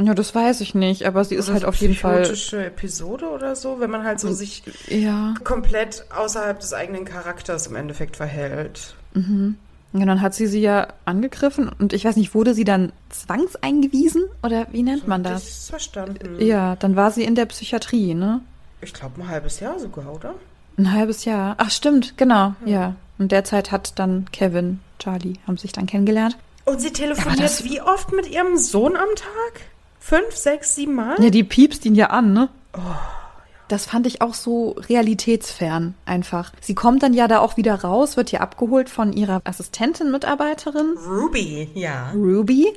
[0.00, 2.20] Ja, das weiß ich nicht, aber sie ist Oder halt so auf jeden Fall.
[2.22, 5.34] psychotische Episode oder so, wenn man halt so sich Ja.
[5.42, 8.94] komplett außerhalb des eigenen Charakters im Endeffekt verhält.
[9.94, 14.24] Ja, dann hat sie sie ja angegriffen und ich weiß nicht, wurde sie dann zwangseingewiesen
[14.42, 16.36] oder wie nennt man Das ist verstanden.
[16.40, 18.40] Ja, dann war sie in der Psychiatrie, ne?
[18.82, 20.34] Ich glaube ein halbes Jahr sogar, oder?
[20.76, 21.54] Ein halbes Jahr.
[21.58, 22.94] Ach, stimmt, genau, ja.
[23.18, 26.36] Und derzeit hat dann Kevin, Charlie, haben sich dann kennengelernt.
[26.66, 29.62] Und sie telefoniert das- wie oft mit ihrem Sohn am Tag?
[29.98, 31.16] Fünf, sechs, sieben Mal?
[31.22, 32.48] Ja, die piepst ihn ja an, ne?
[33.68, 36.52] Das fand ich auch so realitätsfern einfach.
[36.60, 40.94] Sie kommt dann ja da auch wieder raus, wird ja abgeholt von ihrer Assistentin, Mitarbeiterin,
[41.06, 42.10] Ruby, ja.
[42.12, 42.72] Ruby.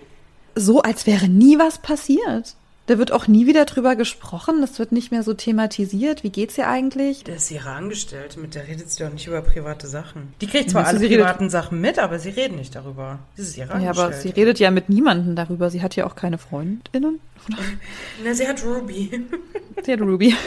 [0.55, 2.55] So, als wäre nie was passiert.
[2.87, 4.59] Da wird auch nie wieder drüber gesprochen.
[4.59, 6.23] Das wird nicht mehr so thematisiert.
[6.23, 7.23] Wie geht's ihr eigentlich?
[7.23, 10.33] Das ist ihre Angestellte, mit der redet sie doch nicht über private Sachen.
[10.41, 13.19] Die kriegt zwar alle privaten Sachen mit, aber sie reden nicht darüber.
[13.37, 14.01] Das ist ihre Ja, Angestellte.
[14.03, 15.69] aber sie redet ja mit niemandem darüber.
[15.69, 17.19] Sie hat ja auch keine Freundinnen.
[18.25, 19.25] Na, sie hat Ruby.
[19.85, 20.35] Sie hat Ruby.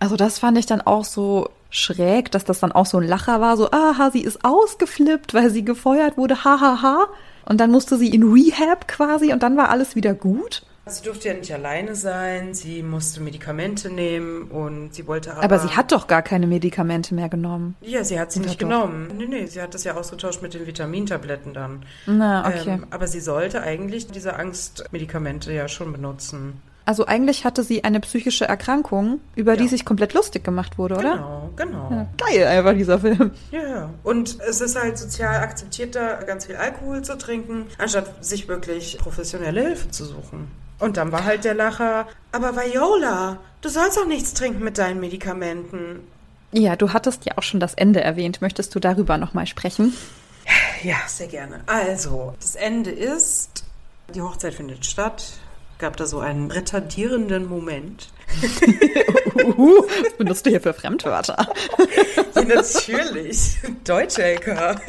[0.00, 3.40] Also das fand ich dann auch so schräg, dass das dann auch so ein Lacher
[3.40, 6.60] war, so, aha, sie ist ausgeflippt, weil sie gefeuert wurde, hahaha.
[6.60, 7.06] Ha, ha.
[7.46, 10.62] Und dann musste sie in Rehab quasi und dann war alles wieder gut.
[10.90, 15.42] Sie durfte ja nicht alleine sein, sie musste Medikamente nehmen und sie wollte aber...
[15.42, 17.76] Aber sie hat doch gar keine Medikamente mehr genommen.
[17.80, 18.68] Ja, sie hat sie nicht doch.
[18.68, 19.08] genommen.
[19.16, 21.84] Nee, nee, sie hat das ja ausgetauscht mit den Vitamintabletten dann.
[22.06, 22.70] Na, okay.
[22.70, 26.60] Ähm, aber sie sollte eigentlich diese Angstmedikamente ja schon benutzen.
[26.84, 29.68] Also eigentlich hatte sie eine psychische Erkrankung, über die Ja.
[29.68, 31.12] sich komplett lustig gemacht wurde, oder?
[31.12, 31.90] Genau, genau.
[31.90, 33.32] Ja, geil einfach dieser Film.
[33.50, 33.90] Ja, ja.
[34.04, 39.60] Und es ist halt sozial akzeptierter, ganz viel Alkohol zu trinken, anstatt sich wirklich professionelle
[39.60, 40.48] Hilfe zu suchen.
[40.78, 45.00] Und dann war halt der Lacher, aber Viola, du sollst doch nichts trinken mit deinen
[45.00, 46.00] Medikamenten.
[46.52, 48.40] Ja, du hattest ja auch schon das Ende erwähnt.
[48.40, 49.94] Möchtest du darüber nochmal sprechen?
[50.82, 51.60] Ja, sehr gerne.
[51.66, 53.64] Also, das Ende ist,
[54.14, 55.32] die Hochzeit findet statt.
[55.78, 58.08] Gab da so einen retardierenden Moment.
[59.34, 61.46] Uhu, was benutzt du hier für Fremdwörter?
[62.34, 63.58] Ja, natürlich.
[63.84, 64.80] Deutsche LK.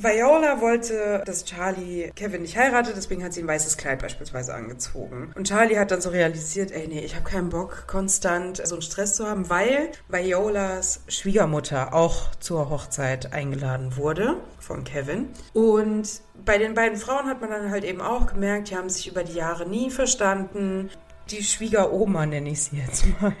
[0.00, 5.32] Viola wollte, dass Charlie Kevin nicht heiratet, deswegen hat sie ein weißes Kleid beispielsweise angezogen.
[5.34, 8.82] Und Charlie hat dann so realisiert, ey, nee, ich habe keinen Bock, konstant so einen
[8.82, 15.30] Stress zu haben, weil Violas Schwiegermutter auch zur Hochzeit eingeladen wurde von Kevin.
[15.52, 16.08] Und
[16.44, 19.24] bei den beiden Frauen hat man dann halt eben auch gemerkt, die haben sich über
[19.24, 20.90] die Jahre nie verstanden.
[21.30, 23.34] Die Schwiegeroma nenne ich sie jetzt mal.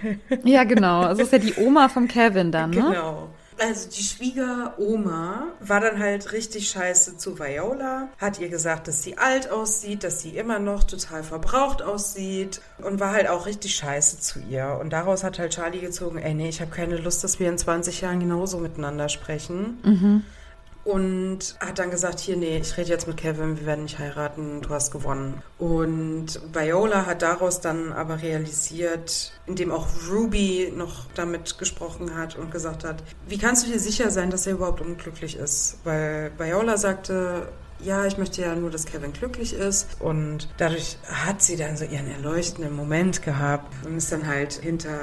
[0.44, 1.02] Ja, genau.
[1.02, 2.76] Also ist ja die Oma vom Kevin dann, ne?
[2.76, 3.28] Genau.
[3.60, 9.18] Also die Schwiegeroma war dann halt richtig scheiße zu Viola, hat ihr gesagt, dass sie
[9.18, 14.20] alt aussieht, dass sie immer noch total verbraucht aussieht und war halt auch richtig scheiße
[14.20, 14.78] zu ihr.
[14.80, 17.58] Und daraus hat halt Charlie gezogen, ey nee, ich habe keine Lust, dass wir in
[17.58, 19.78] 20 Jahren genauso miteinander sprechen.
[20.88, 24.62] Und hat dann gesagt, hier, nee, ich rede jetzt mit Kevin, wir werden nicht heiraten,
[24.62, 25.42] du hast gewonnen.
[25.58, 32.50] Und Viola hat daraus dann aber realisiert, indem auch Ruby noch damit gesprochen hat und
[32.50, 35.76] gesagt hat, wie kannst du dir sicher sein, dass er überhaupt unglücklich ist?
[35.84, 37.48] Weil Viola sagte,
[37.80, 40.00] ja, ich möchte ja nur, dass Kevin glücklich ist.
[40.00, 44.98] Und dadurch hat sie dann so ihren erleuchtenden Moment gehabt und ist dann halt hinter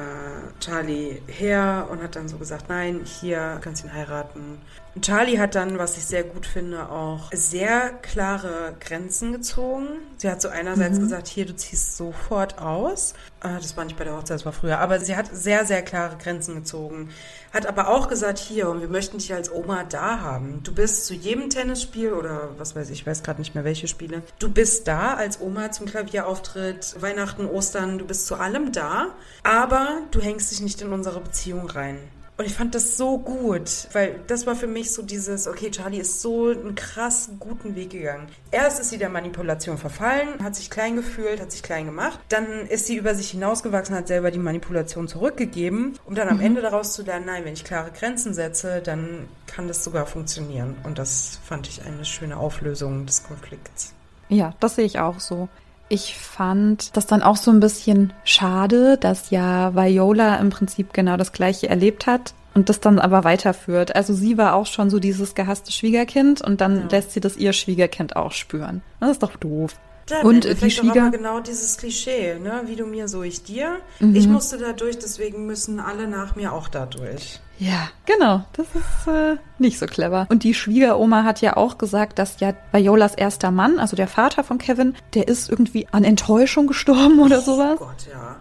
[0.59, 4.59] Charlie her und hat dann so gesagt, nein, hier kannst du ihn heiraten.
[4.95, 9.87] Und Charlie hat dann, was ich sehr gut finde, auch sehr klare Grenzen gezogen.
[10.17, 13.13] Sie hat so einerseits gesagt, hier, du ziehst sofort aus.
[13.47, 14.79] Ah, Das war nicht bei der Hochzeit, das war früher.
[14.79, 17.09] Aber sie hat sehr, sehr klare Grenzen gezogen.
[17.53, 20.61] Hat aber auch gesagt, hier, und wir möchten dich als Oma da haben.
[20.63, 23.87] Du bist zu jedem Tennisspiel oder was weiß ich, ich weiß gerade nicht mehr welche
[23.87, 24.23] Spiele.
[24.39, 29.09] Du bist da als Oma zum Klavierauftritt, Weihnachten, Ostern, du bist zu allem da.
[29.43, 31.99] Aber du hängst dich nicht in unsere Beziehung rein.
[32.37, 35.99] Und ich fand das so gut, weil das war für mich so dieses, okay, Charlie
[35.99, 38.27] ist so einen krass guten Weg gegangen.
[38.51, 42.19] Erst ist sie der Manipulation verfallen, hat sich klein gefühlt, hat sich klein gemacht.
[42.27, 46.43] Dann ist sie über sich hinausgewachsen, hat selber die Manipulation zurückgegeben, um dann am mhm.
[46.43, 50.75] Ende daraus zu lernen, nein, wenn ich klare Grenzen setze, dann kann das sogar funktionieren.
[50.83, 53.93] Und das fand ich eine schöne Auflösung des Konflikts.
[54.27, 55.47] Ja, das sehe ich auch so.
[55.87, 61.15] Ich fand das dann auch so ein bisschen schade, dass ja Viola im Prinzip genau
[61.15, 63.95] das gleiche erlebt hat und das dann aber weiterführt.
[63.95, 66.87] Also sie war auch schon so dieses gehasste Schwiegerkind und dann ja.
[66.89, 68.81] lässt sie das ihr Schwiegerkind auch spüren.
[68.99, 69.75] Das ist doch doof.
[70.09, 72.61] Ja, und die Schwieger genau dieses Klischee, ne?
[72.65, 73.77] Wie du mir, so ich dir.
[73.99, 74.15] Mhm.
[74.15, 77.39] Ich musste da durch, deswegen müssen alle nach mir auch da durch.
[77.57, 78.43] Ja, genau.
[78.53, 80.27] Das ist äh, nicht so clever.
[80.29, 84.43] Und die Schwiegeroma hat ja auch gesagt, dass ja Violas erster Mann, also der Vater
[84.43, 87.77] von Kevin, der ist irgendwie an Enttäuschung gestorben oder oh sowas.
[87.79, 88.35] Oh Gott, ja.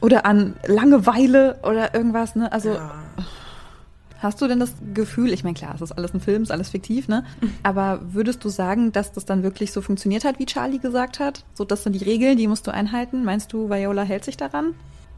[0.00, 2.50] Oder an Langeweile oder irgendwas, ne?
[2.52, 2.74] Also.
[2.74, 2.92] Ja.
[4.22, 6.52] Hast du denn das Gefühl, ich meine, klar, es ist alles ein Film, es ist
[6.52, 7.24] alles fiktiv, ne?
[7.62, 11.44] Aber würdest du sagen, dass das dann wirklich so funktioniert hat, wie Charlie gesagt hat?
[11.54, 13.24] So, das sind die Regeln, die musst du einhalten.
[13.24, 14.74] Meinst du, Viola hält sich daran?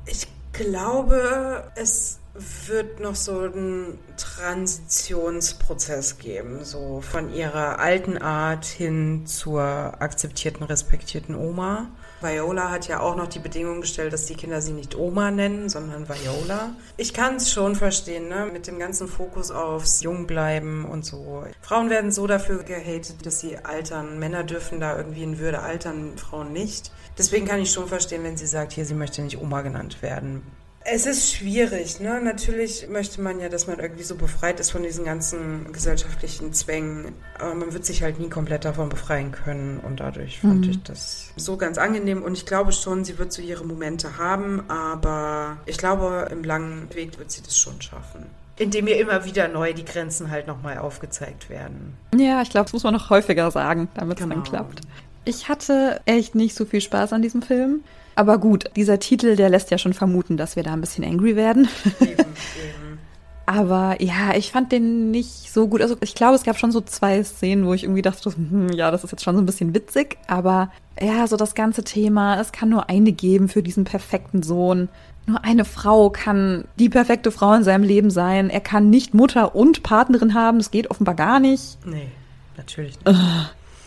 [0.07, 9.27] Ich glaube, es wird noch so einen Transitionsprozess geben, so von ihrer alten Art hin
[9.27, 11.91] zur akzeptierten, respektierten Oma.
[12.23, 15.69] Viola hat ja auch noch die Bedingung gestellt, dass die Kinder sie nicht Oma nennen,
[15.69, 16.75] sondern Viola.
[16.97, 18.49] Ich kann es schon verstehen, ne?
[18.51, 21.45] mit dem ganzen Fokus aufs Jungbleiben und so.
[21.61, 24.19] Frauen werden so dafür gehatet, dass sie altern.
[24.19, 26.93] Männer dürfen da irgendwie in Würde altern, Frauen nicht.
[27.19, 30.43] Deswegen kann ich schon verstehen, wenn sie sagt, hier, sie möchte nicht Oma genannt werden.
[30.85, 32.21] Es ist schwierig, ne?
[32.21, 37.13] Natürlich möchte man ja, dass man irgendwie so befreit ist von diesen ganzen gesellschaftlichen Zwängen.
[37.39, 39.79] Aber man wird sich halt nie komplett davon befreien können.
[39.79, 40.71] Und dadurch fand mhm.
[40.71, 42.23] ich das so ganz angenehm.
[42.23, 44.69] Und ich glaube schon, sie wird so ihre Momente haben.
[44.69, 48.27] Aber ich glaube, im langen Weg wird sie das schon schaffen.
[48.59, 51.97] Indem ihr immer wieder neu die Grenzen halt nochmal aufgezeigt werden.
[52.17, 54.37] Ja, ich glaube, das muss man noch häufiger sagen, damit es genau.
[54.37, 54.81] dann klappt.
[55.25, 57.83] Ich hatte echt nicht so viel Spaß an diesem Film.
[58.15, 61.37] Aber gut, dieser Titel, der lässt ja schon vermuten, dass wir da ein bisschen angry
[61.37, 61.69] werden.
[62.01, 62.99] Eben, eben.
[63.47, 65.83] Aber ja, ich fand den nicht so gut.
[65.83, 68.91] Also ich glaube, es gab schon so zwei Szenen, wo ich irgendwie dachte, hm, ja,
[68.91, 70.17] das ist jetzt schon so ein bisschen witzig.
[70.27, 74.89] Aber ja, so das ganze Thema, es kann nur eine geben für diesen perfekten Sohn.
[75.27, 78.51] Nur eine Frau kann die perfekte Frau in seinem Leben sein.
[78.51, 80.59] Er kann nicht Mutter und Partnerin haben.
[80.59, 81.79] Das geht offenbar gar nicht.
[81.85, 82.09] Nee,
[82.57, 83.17] natürlich nicht.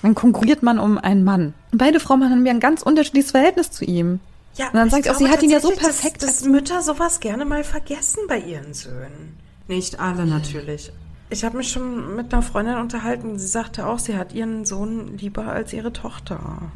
[0.05, 1.55] Dann konkurriert man um einen Mann.
[1.71, 4.19] Und beide Frauen haben ja ein ganz unterschiedliches Verhältnis zu ihm.
[4.53, 6.21] Ja, und dann sagt sie auch, sie hat ihn ja so perfekt.
[6.21, 9.35] Dass, dass Mütter sowas gerne mal vergessen bei ihren Söhnen.
[9.67, 10.91] Nicht alle natürlich.
[11.31, 13.39] Ich habe mich schon mit einer Freundin unterhalten.
[13.39, 16.71] Sie sagte auch, sie hat ihren Sohn lieber als ihre Tochter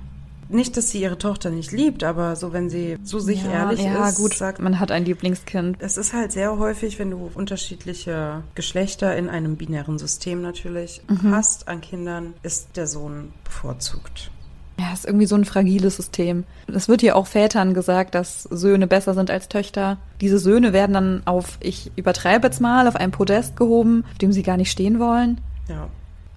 [0.49, 3.81] nicht, dass sie ihre Tochter nicht liebt, aber so, wenn sie so sich ja, ehrlich
[3.81, 4.17] ja, ist.
[4.17, 5.77] Gut, sagt, man hat ein Lieblingskind.
[5.79, 11.31] Es ist halt sehr häufig, wenn du unterschiedliche Geschlechter in einem binären System natürlich mhm.
[11.31, 14.31] hast an Kindern, ist der Sohn bevorzugt.
[14.79, 16.45] Ja, ist irgendwie so ein fragiles System.
[16.67, 19.97] Es wird ja auch Vätern gesagt, dass Söhne besser sind als Töchter.
[20.21, 24.31] Diese Söhne werden dann auf, ich übertreibe jetzt mal, auf einem Podest gehoben, auf dem
[24.31, 25.41] sie gar nicht stehen wollen.
[25.67, 25.89] Ja.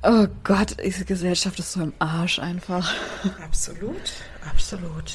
[0.05, 2.92] Oh Gott, diese Gesellschaft ist so im Arsch einfach.
[3.44, 4.12] Absolut,
[4.50, 5.12] absolut.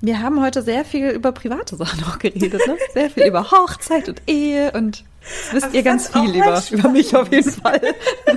[0.00, 2.76] Wir haben heute sehr viel über private Sachen auch geredet, ne?
[2.92, 5.04] Sehr viel über Hochzeit und Ehe und
[5.52, 7.80] wisst Aber ihr ganz viel über, über mich auf jeden Fall.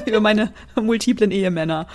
[0.05, 1.87] über meine multiplen Ehemänner.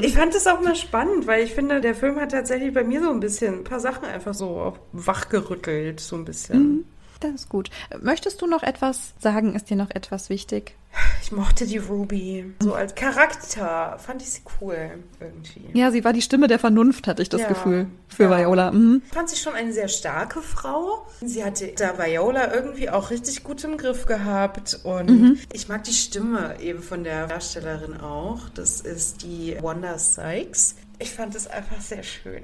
[0.00, 3.02] ich fand es auch mal spannend, weil ich finde, der Film hat tatsächlich bei mir
[3.02, 6.58] so ein bisschen ein paar Sachen einfach so wachgerüttelt, so ein bisschen.
[6.58, 6.84] Mhm.
[7.20, 7.68] Das ist gut.
[8.00, 9.54] Möchtest du noch etwas sagen?
[9.54, 10.74] Ist dir noch etwas wichtig?
[11.22, 12.52] Ich mochte die Ruby.
[12.60, 14.90] So als Charakter fand ich sie cool
[15.20, 15.62] irgendwie.
[15.72, 18.38] Ja, sie war die Stimme der Vernunft, hatte ich das ja, Gefühl, für ja.
[18.38, 18.72] Viola.
[18.72, 19.02] Mhm.
[19.12, 21.06] Fand sie schon eine sehr starke Frau.
[21.22, 24.80] Sie hatte da Viola irgendwie auch richtig gut im Griff gehabt.
[24.84, 25.38] Und mhm.
[25.52, 28.48] ich mag die Stimme eben von der Darstellerin auch.
[28.50, 30.76] Das ist die Wanda Sykes.
[30.98, 32.42] Ich fand es einfach sehr schön.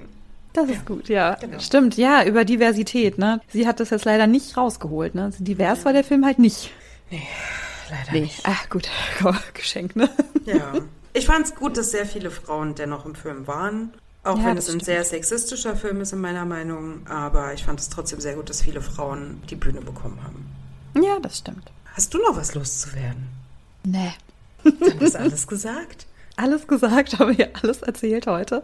[0.53, 1.35] Das ist ja, gut, ja.
[1.35, 1.59] Genau.
[1.61, 3.41] Stimmt, ja, über Diversität, ne?
[3.49, 5.31] Sie hat das jetzt leider nicht rausgeholt, ne?
[5.39, 5.85] Divers ja.
[5.85, 6.71] war der Film halt nicht.
[7.11, 7.23] Nee,
[7.91, 8.21] leider nee.
[8.23, 8.41] nicht.
[8.45, 8.89] Ach gut,
[9.55, 10.09] Geschenk, ne?
[10.45, 10.73] Ja.
[11.13, 13.93] Ich fand es gut, dass sehr viele Frauen dennoch im Film waren.
[14.23, 17.07] Auch ja, wenn es ein sehr sexistischer Film ist, in meiner Meinung.
[17.07, 20.47] Aber ich fand es trotzdem sehr gut, dass viele Frauen die Bühne bekommen haben.
[21.03, 21.71] Ja, das stimmt.
[21.95, 23.29] Hast du noch was loszuwerden?
[23.85, 24.13] Nee.
[24.63, 26.07] Dann ist alles gesagt.
[26.37, 28.63] Alles gesagt, habe ich alles erzählt heute.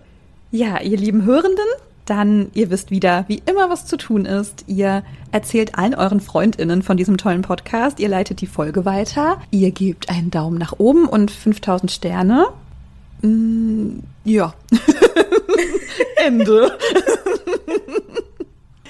[0.51, 1.67] Ja, ihr lieben Hörenden,
[2.07, 4.65] dann ihr wisst wieder, wie immer was zu tun ist.
[4.67, 5.03] Ihr
[5.33, 8.01] erzählt allen euren Freundinnen von diesem tollen Podcast.
[8.01, 9.41] Ihr leitet die Folge weiter.
[9.51, 12.47] Ihr gebt einen Daumen nach oben und 5000 Sterne.
[13.23, 14.55] Mm, ja.
[16.17, 16.79] Ende.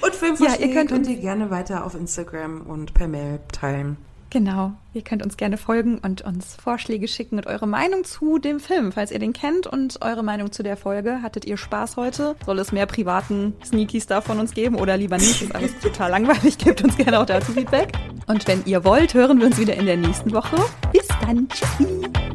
[0.01, 3.97] Und Filmvorschläge Ja, ihr könnt könnt ihr gerne weiter auf Instagram und per Mail teilen.
[4.29, 4.73] Genau.
[4.93, 8.91] Ihr könnt uns gerne folgen und uns Vorschläge schicken und eure Meinung zu dem Film,
[8.91, 11.21] falls ihr den kennt und eure Meinung zu der Folge.
[11.21, 12.35] Hattet ihr Spaß heute?
[12.45, 15.41] Soll es mehr privaten Sneaky Stuff von uns geben oder lieber nicht?
[15.41, 16.57] Ist alles total langweilig.
[16.57, 17.93] Gebt uns gerne auch dazu Feedback.
[18.27, 20.57] Und wenn ihr wollt, hören wir uns wieder in der nächsten Woche.
[20.91, 21.47] Bis dann.
[21.47, 22.26] Tschüssi.